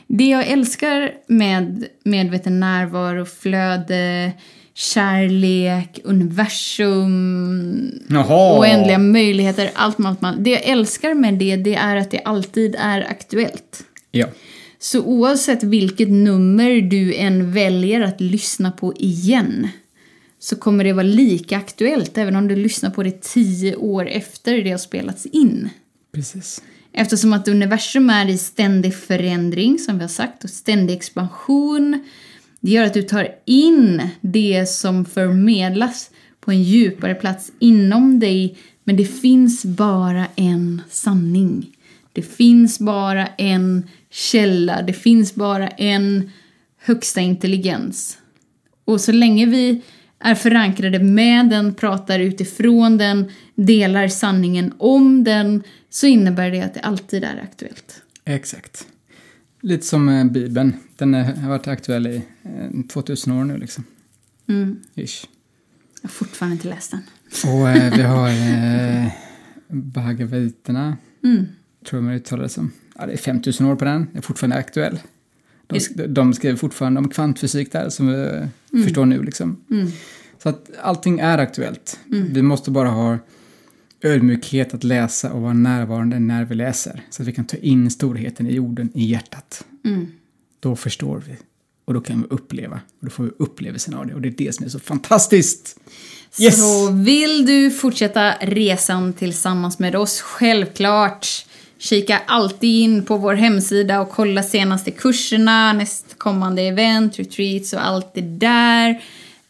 Det 0.07 0.25
jag 0.25 0.47
älskar 0.47 1.11
med 1.27 1.87
medveten 2.03 2.59
närvaro, 2.59 3.25
flöde, 3.25 4.31
kärlek, 4.73 5.99
universum, 6.03 7.91
Jaha! 8.07 8.59
oändliga 8.59 8.97
möjligheter, 8.97 9.71
allt 9.73 9.97
man, 9.97 10.09
allt 10.09 10.21
man. 10.21 10.43
Det 10.43 10.49
jag 10.49 10.63
älskar 10.63 11.13
med 11.13 11.33
det, 11.33 11.55
det 11.55 11.75
är 11.75 11.95
att 11.95 12.11
det 12.11 12.19
alltid 12.19 12.75
är 12.79 13.01
aktuellt. 13.01 13.83
Ja, 14.11 14.27
Så 14.79 15.01
oavsett 15.03 15.63
vilket 15.63 16.09
nummer 16.09 16.81
du 16.81 17.15
än 17.15 17.51
väljer 17.51 18.01
att 18.01 18.21
lyssna 18.21 18.71
på 18.71 18.93
igen 18.97 19.67
så 20.39 20.55
kommer 20.55 20.83
det 20.83 20.93
vara 20.93 21.03
lika 21.03 21.57
aktuellt 21.57 22.17
även 22.17 22.35
om 22.35 22.47
du 22.47 22.55
lyssnar 22.55 22.89
på 22.89 23.03
det 23.03 23.21
tio 23.21 23.75
år 23.75 24.07
efter 24.07 24.63
det 24.63 24.71
har 24.71 24.77
spelats 24.77 25.25
in. 25.25 25.69
Precis. 26.11 26.61
Eftersom 26.93 27.33
att 27.33 27.47
universum 27.47 28.09
är 28.09 28.29
i 28.29 28.37
ständig 28.37 28.95
förändring, 28.95 29.79
som 29.79 29.95
vi 29.95 30.01
har 30.01 30.09
sagt, 30.09 30.43
och 30.43 30.49
ständig 30.49 30.93
expansion. 30.93 32.05
Det 32.59 32.71
gör 32.71 32.83
att 32.83 32.93
du 32.93 33.01
tar 33.01 33.27
in 33.45 34.09
det 34.21 34.69
som 34.69 35.05
förmedlas 35.05 36.11
på 36.39 36.51
en 36.51 36.63
djupare 36.63 37.15
plats 37.15 37.51
inom 37.59 38.19
dig. 38.19 38.57
Men 38.83 38.97
det 38.97 39.05
finns 39.05 39.65
bara 39.65 40.27
en 40.35 40.81
sanning. 40.89 41.75
Det 42.13 42.21
finns 42.21 42.79
bara 42.79 43.27
en 43.27 43.87
källa. 44.09 44.81
Det 44.81 44.93
finns 44.93 45.35
bara 45.35 45.67
en 45.67 46.31
högsta 46.77 47.21
intelligens. 47.21 48.17
Och 48.85 49.01
så 49.01 49.11
länge 49.11 49.45
vi 49.45 49.81
är 50.19 50.35
förankrade 50.35 50.99
med 50.99 51.49
den, 51.49 51.73
pratar 51.73 52.19
utifrån 52.19 52.97
den, 52.97 53.31
delar 53.55 54.07
sanningen 54.07 54.73
om 54.77 55.23
den, 55.23 55.63
så 55.89 56.07
innebär 56.07 56.51
det 56.51 56.61
att 56.61 56.73
det 56.73 56.79
alltid 56.79 57.23
är 57.23 57.39
aktuellt. 57.43 58.01
Exakt. 58.25 58.87
Lite 59.61 59.85
som 59.85 60.09
eh, 60.09 60.25
Bibeln. 60.25 60.73
Den 60.97 61.13
eh, 61.15 61.25
har 61.25 61.49
varit 61.49 61.67
aktuell 61.67 62.07
i 62.07 62.15
eh, 62.43 62.81
2000 62.89 63.33
år 63.33 63.43
nu 63.43 63.57
liksom. 63.57 63.83
Mm. 64.47 64.79
Ish. 64.95 65.25
Jag 66.01 66.09
har 66.09 66.13
fortfarande 66.13 66.53
inte 66.53 66.67
läst 66.69 66.91
den. 66.91 67.01
Och 67.53 67.69
eh, 67.69 67.93
vi 67.97 68.01
har 68.03 68.29
eh, 68.29 69.11
Bhagavaiterna, 69.67 70.97
Mm. 71.23 71.45
tror 71.89 71.97
jag 71.97 72.03
man 72.03 72.13
uttalar 72.13 72.43
det 72.43 72.49
som. 72.49 72.71
Ja, 72.95 73.05
det 73.05 73.13
är 73.13 73.17
5000 73.17 73.65
år 73.65 73.75
på 73.75 73.85
den, 73.85 74.07
är 74.13 74.21
fortfarande 74.21 74.55
aktuell. 74.55 74.99
De, 75.69 76.07
de 76.07 76.33
skriver 76.33 76.57
fortfarande 76.57 76.99
om 76.99 77.09
kvantfysik 77.09 77.71
där, 77.71 77.89
som 77.89 78.07
vi 78.07 78.13
eh, 78.13 78.83
förstår 78.83 79.05
nu 79.05 79.23
liksom. 79.23 79.57
Mm. 79.71 79.91
Så 80.43 80.49
att 80.49 80.69
allting 80.81 81.19
är 81.19 81.37
aktuellt. 81.37 81.99
Vi 82.05 82.41
måste 82.41 82.71
bara 82.71 82.89
ha 82.89 83.17
ödmjukhet 84.01 84.73
att 84.73 84.83
läsa 84.83 85.31
och 85.31 85.41
vara 85.41 85.53
närvarande 85.53 86.19
när 86.19 86.45
vi 86.45 86.55
läser. 86.55 87.01
Så 87.09 87.21
att 87.21 87.27
vi 87.27 87.31
kan 87.31 87.45
ta 87.45 87.57
in 87.57 87.91
storheten 87.91 88.47
i 88.47 88.53
jorden 88.53 88.89
i 88.93 89.05
hjärtat. 89.05 89.65
Mm. 89.85 90.07
Då 90.59 90.75
förstår 90.75 91.23
vi. 91.27 91.35
Och 91.85 91.93
då 91.93 92.01
kan 92.01 92.21
vi 92.21 92.27
uppleva. 92.29 92.79
Och 92.99 93.05
då 93.05 93.09
får 93.09 93.23
vi 93.23 93.31
upplevelsen 93.37 93.93
av 93.93 94.07
det. 94.07 94.13
Och 94.13 94.21
det 94.21 94.27
är 94.27 94.33
det 94.37 94.55
som 94.55 94.65
är 94.65 94.69
så 94.69 94.79
fantastiskt. 94.79 95.79
Yes! 96.39 96.57
Så 96.57 96.91
vill 96.91 97.45
du 97.45 97.71
fortsätta 97.71 98.33
resan 98.41 99.13
tillsammans 99.13 99.79
med 99.79 99.95
oss, 99.95 100.21
självklart. 100.21 101.45
Kika 101.79 102.21
alltid 102.27 102.69
in 102.83 103.05
på 103.05 103.17
vår 103.17 103.33
hemsida 103.33 104.01
och 104.01 104.09
kolla 104.09 104.43
senaste 104.43 104.91
kurserna, 104.91 105.73
nästkommande 105.73 106.61
event, 106.61 107.19
retreats 107.19 107.73
och 107.73 107.85
allt 107.85 108.11
det 108.13 108.21
där. 108.21 108.89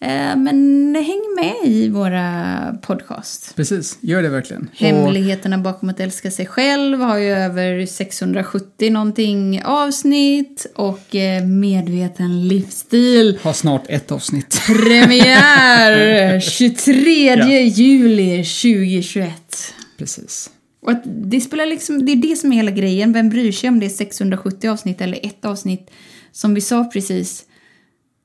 Eh, 0.02 0.36
Men 0.36 0.96
häng 0.96 1.22
med 1.36 1.72
i 1.72 1.89
våra 1.89 2.58
podcast. 2.82 3.56
Precis, 3.56 3.98
gör 4.02 4.22
det 4.24 4.30
verkligen. 4.30 4.70
Hemligheterna 4.78 5.58
bakom 5.58 5.89
att 5.89 6.00
älska 6.00 6.32
sig 6.32 6.46
själv 6.46 7.00
har 7.02 7.18
ju 7.18 7.32
över 7.32 7.86
670 7.86 8.92
någonting 8.92 9.62
avsnitt 9.65 10.65
och 10.76 11.15
eh, 11.15 11.44
medveten 11.46 12.48
livsstil. 12.48 13.39
ha 13.44 13.54
snart 13.54 13.84
ett 13.89 14.12
avsnitt. 14.12 14.62
Premiär 14.68 16.39
23 16.50 17.36
Ja. 17.36 17.46
juli 17.48 18.44
2021. 18.44 19.32
Precis. 19.98 20.50
Och 20.80 20.92
att 20.92 21.02
det 21.06 21.42
spelar 21.42 21.65
liksom, 21.65 22.06
det 22.06 22.12
är 22.12 22.15
det 22.15 22.36
som 22.36 22.52
är 22.52 22.56
hela 22.56 22.72
grejen. 22.72 23.13
Vem 23.13 23.30
bryr 23.30 23.52
sig 23.52 23.70
om 23.70 23.80
det 23.80 23.86
är 23.86 23.89
670 23.89 24.70
avsnitt 24.70 25.02
eller 25.02 25.26
ett 25.26 25.46
avsnitt? 25.46 25.92
Som 26.32 26.54
vi 26.54 26.62
sa 26.62 26.84
precis, 26.84 27.46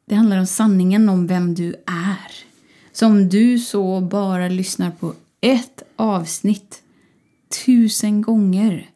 det 0.06 0.14
handlar 0.14 0.38
om 0.38 0.46
sanningen 0.46 1.08
om 1.08 1.26
vem 1.26 1.54
du 1.54 1.68
är. 1.86 2.44
Så 2.92 3.06
om 3.06 3.28
du 3.28 3.58
så 3.58 4.00
bara 4.00 4.48
lyssnar 4.48 4.90
på 4.90 5.14
ett 5.40 5.82
avsnitt 5.96 6.82
tusen 7.64 8.22
gånger 8.22 8.90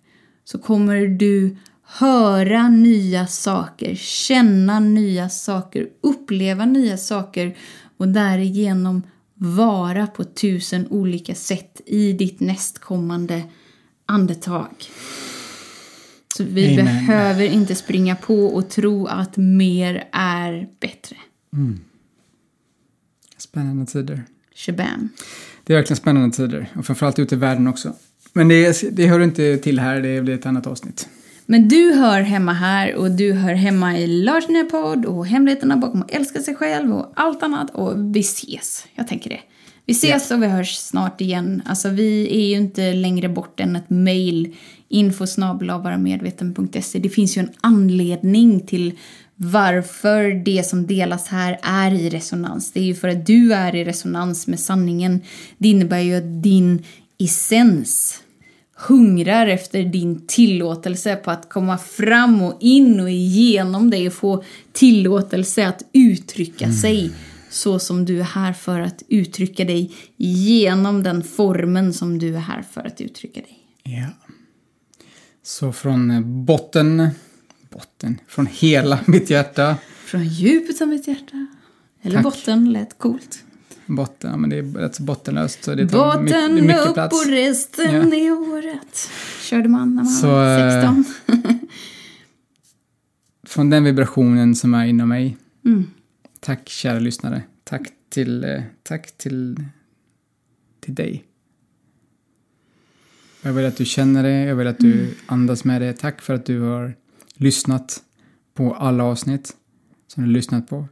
så 0.44 0.58
kommer 0.58 1.06
du 1.06 1.56
höra 1.82 2.68
nya 2.68 3.26
saker, 3.26 3.94
känna 3.94 4.80
nya 4.80 5.28
saker, 5.28 5.88
uppleva 6.00 6.64
nya 6.64 6.96
saker 6.96 7.56
och 7.96 8.08
därigenom 8.08 9.02
vara 9.38 10.06
på 10.06 10.24
tusen 10.24 10.86
olika 10.90 11.34
sätt 11.34 11.80
i 11.86 12.12
ditt 12.12 12.40
nästkommande 12.40 13.42
andetag. 14.06 14.70
Så 16.36 16.44
vi 16.44 16.72
Amen. 16.72 16.84
behöver 16.84 17.44
inte 17.44 17.74
springa 17.74 18.16
på 18.16 18.46
och 18.46 18.70
tro 18.70 19.06
att 19.06 19.36
mer 19.36 20.08
är 20.12 20.68
bättre. 20.80 21.16
Spännande 23.36 23.86
tider. 23.86 24.24
Shabam. 24.54 25.08
Det 25.64 25.72
är 25.72 25.76
verkligen 25.76 25.96
spännande 25.96 26.36
tider. 26.36 26.72
Och 26.76 26.86
framförallt 26.86 27.18
ute 27.18 27.34
i 27.34 27.38
världen 27.38 27.66
också. 27.66 27.92
Men 28.32 28.48
det, 28.48 28.96
det 28.96 29.06
hör 29.06 29.20
inte 29.20 29.56
till 29.56 29.78
här, 29.80 30.00
det 30.00 30.22
blir 30.22 30.34
ett 30.34 30.46
annat 30.46 30.66
avsnitt. 30.66 31.08
Men 31.50 31.68
du 31.68 31.92
hör 31.92 32.20
hemma 32.20 32.52
här 32.52 32.94
och 32.94 33.10
du 33.10 33.32
hör 33.32 33.54
hemma 33.54 33.98
i 33.98 34.06
Lars 34.06 34.44
podd 34.70 35.06
och 35.06 35.26
hemligheterna 35.26 35.76
bakom 35.76 36.02
att 36.02 36.10
älska 36.10 36.40
sig 36.40 36.54
själv 36.54 36.92
och 36.92 37.12
allt 37.16 37.42
annat. 37.42 37.70
Och 37.70 38.16
vi 38.16 38.20
ses. 38.20 38.86
Jag 38.94 39.08
tänker 39.08 39.30
det. 39.30 39.40
Vi 39.86 39.92
ses 39.92 40.30
och 40.30 40.42
vi 40.42 40.46
hörs 40.46 40.76
snart 40.76 41.20
igen. 41.20 41.62
Alltså 41.66 41.88
vi 41.88 42.28
är 42.30 42.48
ju 42.48 42.56
inte 42.56 42.92
längre 42.92 43.28
bort 43.28 43.60
än 43.60 43.76
ett 43.76 43.90
mail. 43.90 44.56
infosnabelavaramedveten.se. 44.88 46.98
Det 46.98 47.08
finns 47.08 47.36
ju 47.36 47.40
en 47.40 47.52
anledning 47.60 48.60
till 48.60 48.98
varför 49.36 50.44
det 50.44 50.66
som 50.66 50.86
delas 50.86 51.28
här 51.28 51.58
är 51.62 51.94
i 51.94 52.10
resonans. 52.10 52.72
Det 52.72 52.80
är 52.80 52.84
ju 52.84 52.94
för 52.94 53.08
att 53.08 53.26
du 53.26 53.52
är 53.52 53.74
i 53.74 53.84
resonans 53.84 54.46
med 54.46 54.60
sanningen. 54.60 55.20
Det 55.58 55.68
innebär 55.68 56.00
ju 56.00 56.14
att 56.14 56.42
din 56.42 56.84
essens 57.18 58.22
hungrar 58.80 59.46
efter 59.46 59.82
din 59.82 60.26
tillåtelse 60.26 61.16
på 61.16 61.30
att 61.30 61.48
komma 61.48 61.78
fram 61.78 62.42
och 62.42 62.56
in 62.60 63.00
och 63.00 63.10
igenom 63.10 63.90
dig 63.90 64.06
och 64.06 64.12
få 64.12 64.44
tillåtelse 64.72 65.66
att 65.66 65.82
uttrycka 65.92 66.72
sig 66.72 67.10
så 67.50 67.78
som 67.78 68.04
du 68.04 68.20
är 68.20 68.24
här 68.24 68.52
för 68.52 68.80
att 68.80 69.02
uttrycka 69.08 69.64
dig 69.64 69.92
genom 70.16 71.02
den 71.02 71.22
formen 71.22 71.92
som 71.92 72.18
du 72.18 72.36
är 72.36 72.40
här 72.40 72.62
för 72.72 72.80
att 72.86 73.00
uttrycka 73.00 73.40
dig. 73.40 73.58
Ja. 73.82 74.06
Så 75.42 75.72
från 75.72 76.22
botten, 76.44 77.08
botten, 77.70 78.20
från 78.26 78.46
hela 78.46 79.00
mitt 79.06 79.30
hjärta, 79.30 79.76
Från 80.04 80.24
djupet 80.24 80.80
av 80.80 80.88
mitt 80.88 81.08
hjärta. 81.08 81.46
Eller 82.02 82.14
Tack. 82.14 82.24
botten 82.24 82.72
lät 82.72 82.98
coolt. 82.98 83.44
Botten, 83.96 84.30
ja 84.30 84.36
men 84.36 84.50
det 84.50 84.58
är 84.58 84.62
rätt 84.62 84.94
så 84.94 85.02
bottenlöst. 85.02 85.64
Så 85.64 85.74
det 85.74 85.88
tar 85.88 86.22
Botten 86.22 86.54
mycket 86.54 86.86
upp 86.86 86.94
plats. 86.94 87.24
och 87.24 87.30
resten 87.30 87.94
Ja. 87.94 88.16
är 88.16 88.32
året. 88.32 89.10
Körde 89.42 89.68
man 89.68 89.94
när 89.94 90.02
man 90.02 90.12
Så, 90.12 90.26
var 90.26 90.58
eh, 90.58 90.72
16. 90.82 91.04
Från 93.46 93.70
den 93.70 93.84
vibrationen 93.84 94.54
som 94.54 94.74
är 94.74 94.84
inom 94.86 95.08
mig. 95.08 95.36
Mm. 95.64 95.84
Tack 96.40 96.68
kära 96.68 96.98
lyssnare. 96.98 97.42
Tack 97.64 97.82
till, 98.08 98.44
eh, 98.44 98.62
tack 98.82 99.12
till, 99.18 99.64
till 100.80 100.94
dig. 100.94 101.24
Jag 103.42 103.52
vill 103.52 103.66
att 103.66 103.76
du 103.76 103.84
känner 103.84 104.22
det, 104.22 104.30
jag 104.44 104.56
vill 104.56 104.66
att 104.66 104.78
du 104.78 104.92
Mm. 105.00 105.14
andas 105.26 105.64
med 105.64 105.82
det. 105.82 105.92
Tack 105.92 106.22
för 106.22 106.34
att 106.34 106.46
du 106.46 106.60
har 106.60 106.94
lyssnat 107.34 108.02
på 108.54 108.74
alla 108.74 109.04
avsnitt 109.04 109.56
som 110.06 110.22
du 110.22 110.28
har 110.28 110.32
lyssnat 110.34 110.68
på. 110.68 110.86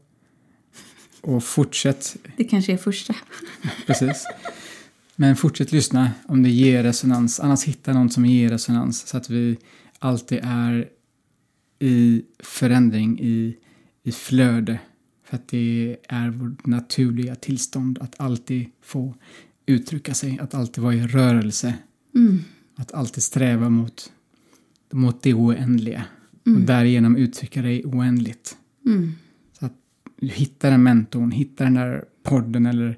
Och 1.27 1.45
fortsätt, 1.45 2.17
Det 2.37 2.45
kanske 2.45 2.73
är 2.73 2.77
första. 2.77 3.15
precis. 3.87 4.27
Men 5.17 5.37
fortsätt 5.37 5.73
lyssna 5.73 6.11
om 6.27 6.43
det 6.43 6.51
ger 6.51 6.83
resonans. 6.83 7.41
Annars 7.41 7.65
hitta 7.65 7.93
någon 7.93 8.11
som 8.11 8.27
ger 8.27 8.49
resonans 8.49 9.09
så 9.09 9.17
att 9.17 9.31
vi 9.31 9.57
alltid 9.99 10.41
är 10.43 10.89
i 11.79 12.23
förändring, 12.39 13.21
i, 13.21 13.57
i 14.03 14.13
flöde. 14.13 14.79
För 15.25 15.37
att 15.37 15.49
det 15.49 15.97
är 16.09 16.31
vårt 16.31 16.67
naturliga 16.67 17.35
tillstånd 17.35 17.99
att 18.01 18.21
alltid 18.21 18.67
få 18.83 19.15
uttrycka 19.67 20.15
sig, 20.15 20.39
att 20.41 20.55
alltid 20.55 20.85
vara 20.85 20.95
i 20.95 21.07
rörelse. 21.07 21.75
Mm. 22.15 22.39
Att 22.77 22.93
alltid 22.93 23.23
sträva 23.23 23.69
mot, 23.69 24.13
mot 24.93 25.23
det 25.23 25.35
oändliga. 25.35 26.05
Och 26.45 26.61
därigenom 26.61 27.17
uttrycka 27.17 27.63
dig 27.63 27.85
oändligt. 27.85 28.57
Mm. 28.87 29.13
Hittar 30.21 30.71
den 30.71 30.83
mentorn, 30.83 31.31
hittar 31.31 31.65
den 31.65 31.75
där 31.75 32.05
podden 32.23 32.67
eller 32.67 32.97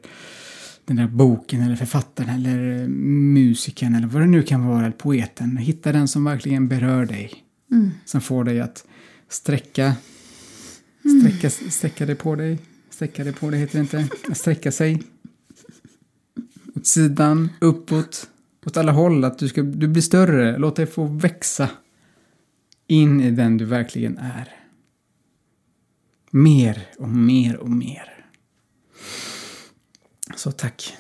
den 0.84 0.96
där 0.96 1.06
boken 1.06 1.62
eller 1.62 1.76
författaren 1.76 2.30
eller 2.30 2.88
musikern 2.88 3.94
eller 3.94 4.06
vad 4.06 4.22
det 4.22 4.26
nu 4.26 4.42
kan 4.42 4.66
vara, 4.66 4.80
eller 4.80 4.90
poeten. 4.90 5.56
Hitta 5.56 5.92
den 5.92 6.08
som 6.08 6.24
verkligen 6.24 6.68
berör 6.68 7.06
dig. 7.06 7.32
Mm. 7.72 7.90
Som 8.04 8.20
får 8.20 8.44
dig 8.44 8.60
att 8.60 8.84
sträcka, 9.28 9.94
sträcka, 11.20 11.50
sträcka 11.50 12.06
dig 12.06 12.14
på 12.14 12.36
dig. 12.36 12.58
Sträcka 12.90 13.24
dig 13.24 13.32
på 13.32 13.50
dig 13.50 13.60
heter 13.60 13.78
det 13.78 13.80
inte. 13.80 14.34
Sträcka 14.34 14.72
sig. 14.72 15.02
Åt 16.76 16.86
sidan, 16.86 17.48
uppåt, 17.60 18.30
åt 18.66 18.76
alla 18.76 18.92
håll. 18.92 19.24
Att 19.24 19.38
du, 19.38 19.48
ska, 19.48 19.62
du 19.62 19.88
blir 19.88 20.02
större. 20.02 20.58
Låt 20.58 20.76
dig 20.76 20.86
få 20.86 21.04
växa 21.04 21.70
in 22.86 23.20
i 23.20 23.30
den 23.30 23.56
du 23.56 23.64
verkligen 23.64 24.18
är. 24.18 24.57
Mer 26.42 26.86
och 26.98 27.08
mer 27.08 27.56
och 27.56 27.70
mer. 27.70 28.14
Så 30.36 30.50
tack. 30.52 30.96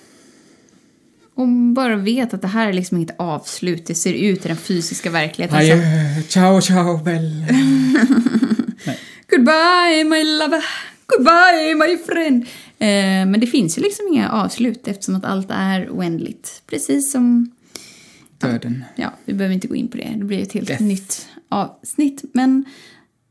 Och 1.34 1.48
bara 1.48 1.96
vet 1.96 2.34
att 2.34 2.42
det 2.42 2.48
här 2.48 2.68
är 2.68 2.72
liksom 2.72 2.96
inget 2.96 3.14
avslut. 3.20 3.86
Det 3.86 3.94
ser 3.94 4.12
ut 4.12 4.44
i 4.44 4.48
den 4.48 4.56
fysiska 4.56 5.10
verkligheten. 5.10 5.58
Adjö, 5.58 5.76
ciao, 6.28 6.60
ciao, 6.60 6.98
bella. 7.04 7.46
Goodbye 9.30 10.04
my 10.04 10.24
lover, 10.24 10.64
goodbye 11.06 11.74
my 11.74 11.96
friend. 12.06 12.42
Eh, 12.78 13.26
men 13.30 13.40
det 13.40 13.46
finns 13.46 13.78
ju 13.78 13.82
liksom 13.82 14.06
inga 14.12 14.30
avslut 14.30 14.88
eftersom 14.88 15.14
att 15.14 15.24
allt 15.24 15.48
är 15.50 15.88
oändligt. 15.90 16.62
Precis 16.66 17.12
som, 17.12 17.50
Döden. 18.38 18.84
ja, 18.96 19.12
vi 19.24 19.32
behöver 19.32 19.54
inte 19.54 19.68
gå 19.68 19.74
in 19.76 19.88
på 19.88 19.96
det. 19.96 20.14
Det 20.16 20.24
blir 20.24 20.42
ett 20.42 20.52
helt 20.52 20.68
Death. 20.68 20.82
nytt 20.82 21.28
avsnitt. 21.48 22.24
Men 22.32 22.64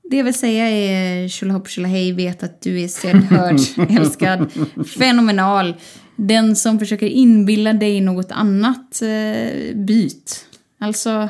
det 0.09 0.17
jag 0.17 0.23
vill 0.23 0.33
säga 0.33 0.69
är 0.69 1.27
tjolahopp 1.27 1.69
tjolahej, 1.69 2.11
vet 2.11 2.43
att 2.43 2.61
du 2.61 2.81
är 2.81 2.87
sedd, 2.87 3.15
hörd, 3.23 3.59
älskad, 3.89 4.51
fenomenal. 4.97 5.75
Den 6.15 6.55
som 6.55 6.79
försöker 6.79 7.07
inbilla 7.07 7.73
dig 7.73 8.01
något 8.01 8.31
annat, 8.31 9.01
eh, 9.01 9.75
byt. 9.75 10.45
Alltså, 10.79 11.29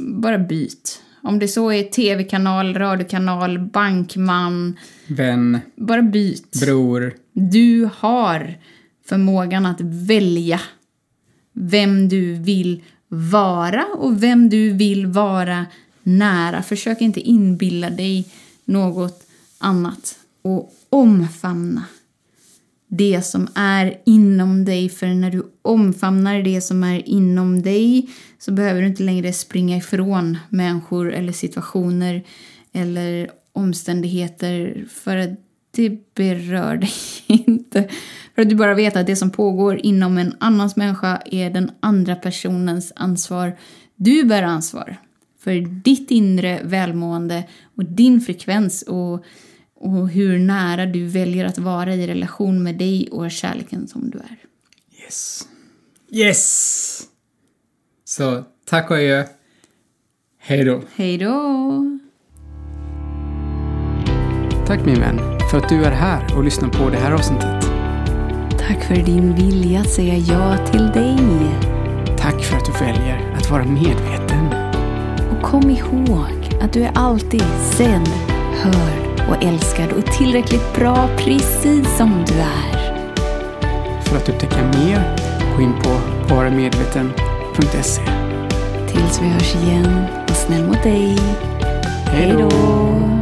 bara 0.00 0.38
byt. 0.38 1.02
Om 1.22 1.38
det 1.38 1.48
så 1.48 1.72
är 1.72 1.82
tv-kanal, 1.82 2.74
radiokanal, 2.74 3.58
bankman, 3.58 4.78
Vän, 5.06 5.58
bara 5.76 6.02
byt. 6.02 6.60
bror. 6.60 7.14
Du 7.32 7.88
har 7.96 8.54
förmågan 9.08 9.66
att 9.66 9.80
välja 9.80 10.60
vem 11.52 12.08
du 12.08 12.32
vill 12.34 12.82
vara 13.08 13.84
och 13.94 14.22
vem 14.22 14.48
du 14.48 14.70
vill 14.72 15.06
vara 15.06 15.66
nära. 16.02 16.62
Försök 16.62 17.00
inte 17.00 17.20
inbilla 17.20 17.90
dig 17.90 18.28
något 18.64 19.26
annat 19.58 20.18
och 20.42 20.72
omfamna 20.90 21.84
det 22.90 23.22
som 23.22 23.48
är 23.54 23.98
inom 24.04 24.64
dig. 24.64 24.88
För 24.88 25.06
när 25.06 25.30
du 25.30 25.52
omfamnar 25.62 26.42
det 26.42 26.60
som 26.60 26.84
är 26.84 27.08
inom 27.08 27.62
dig 27.62 28.10
så 28.38 28.52
behöver 28.52 28.80
du 28.80 28.86
inte 28.86 29.02
längre 29.02 29.32
springa 29.32 29.76
ifrån 29.76 30.38
människor 30.48 31.12
eller 31.12 31.32
situationer 31.32 32.22
eller 32.72 33.30
omständigheter 33.52 34.84
för 34.90 35.16
att 35.16 35.30
det 35.70 36.14
berör 36.14 36.76
dig 36.76 36.92
inte. 37.26 37.88
För 38.34 38.42
att 38.42 38.48
du 38.48 38.54
bara 38.54 38.74
vet 38.74 38.96
att 38.96 39.06
det 39.06 39.16
som 39.16 39.30
pågår 39.30 39.78
inom 39.78 40.18
en 40.18 40.36
annans 40.40 40.76
människa 40.76 41.22
är 41.24 41.50
den 41.50 41.70
andra 41.80 42.16
personens 42.16 42.92
ansvar. 42.96 43.58
Du 43.96 44.24
bär 44.24 44.42
ansvar 44.42 44.96
för 45.40 45.82
ditt 45.84 46.10
inre 46.10 46.60
välmående 46.64 47.44
och 47.76 47.84
din 47.84 48.20
frekvens 48.20 48.82
och, 48.82 49.24
och 49.74 50.08
hur 50.08 50.38
nära 50.38 50.86
du 50.86 51.06
väljer 51.06 51.44
att 51.44 51.58
vara 51.58 51.94
i 51.94 52.06
relation 52.06 52.62
med 52.62 52.78
dig 52.78 53.08
och 53.12 53.30
kärleken 53.30 53.88
som 53.88 54.10
du 54.10 54.18
är. 54.18 54.36
Yes. 55.04 55.48
Yes! 56.12 57.02
Så 58.04 58.44
tack 58.64 58.90
och 58.90 58.96
adjö. 58.96 59.24
Hej 60.38 60.64
då. 60.64 60.82
Hej 60.94 61.18
då! 61.18 62.00
Tack 64.66 64.86
min 64.86 65.00
vän 65.00 65.18
för 65.50 65.58
att 65.58 65.68
du 65.68 65.84
är 65.84 65.90
här 65.90 66.36
och 66.36 66.44
lyssnar 66.44 66.68
på 66.68 66.90
det 66.90 66.96
här 66.96 67.12
avsnittet. 67.12 67.62
Tack 68.58 68.84
för 68.84 68.94
din 68.94 69.34
vilja 69.34 69.80
att 69.80 69.90
säga 69.90 70.16
ja 70.16 70.66
till 70.66 70.86
dig. 70.86 71.18
Tack 72.18 72.44
för 72.44 72.56
att 72.56 72.64
du 72.64 72.72
väljer 72.72 73.34
att 73.36 73.50
vara 73.50 73.64
medveten. 73.64 74.59
Kom 75.50 75.70
ihåg 75.70 76.58
att 76.60 76.72
du 76.72 76.82
är 76.82 76.92
alltid 76.94 77.44
sedd, 77.62 78.08
hörd 78.62 79.28
och 79.28 79.44
älskad 79.44 79.92
och 79.92 80.06
tillräckligt 80.06 80.74
bra 80.74 81.08
precis 81.16 81.96
som 81.96 82.24
du 82.26 82.34
är. 82.34 82.94
För 84.02 84.16
att 84.16 84.28
upptäcka 84.28 84.64
mer, 84.64 85.16
gå 85.56 85.62
in 85.62 85.72
på 85.82 86.00
varamedveten.se. 86.34 88.02
Tills 88.92 89.22
vi 89.22 89.28
hörs 89.28 89.54
igen, 89.54 90.06
var 90.28 90.34
snäll 90.34 90.66
mot 90.66 90.82
dig. 90.82 91.18
Hej 92.06 92.32
då! 92.38 93.19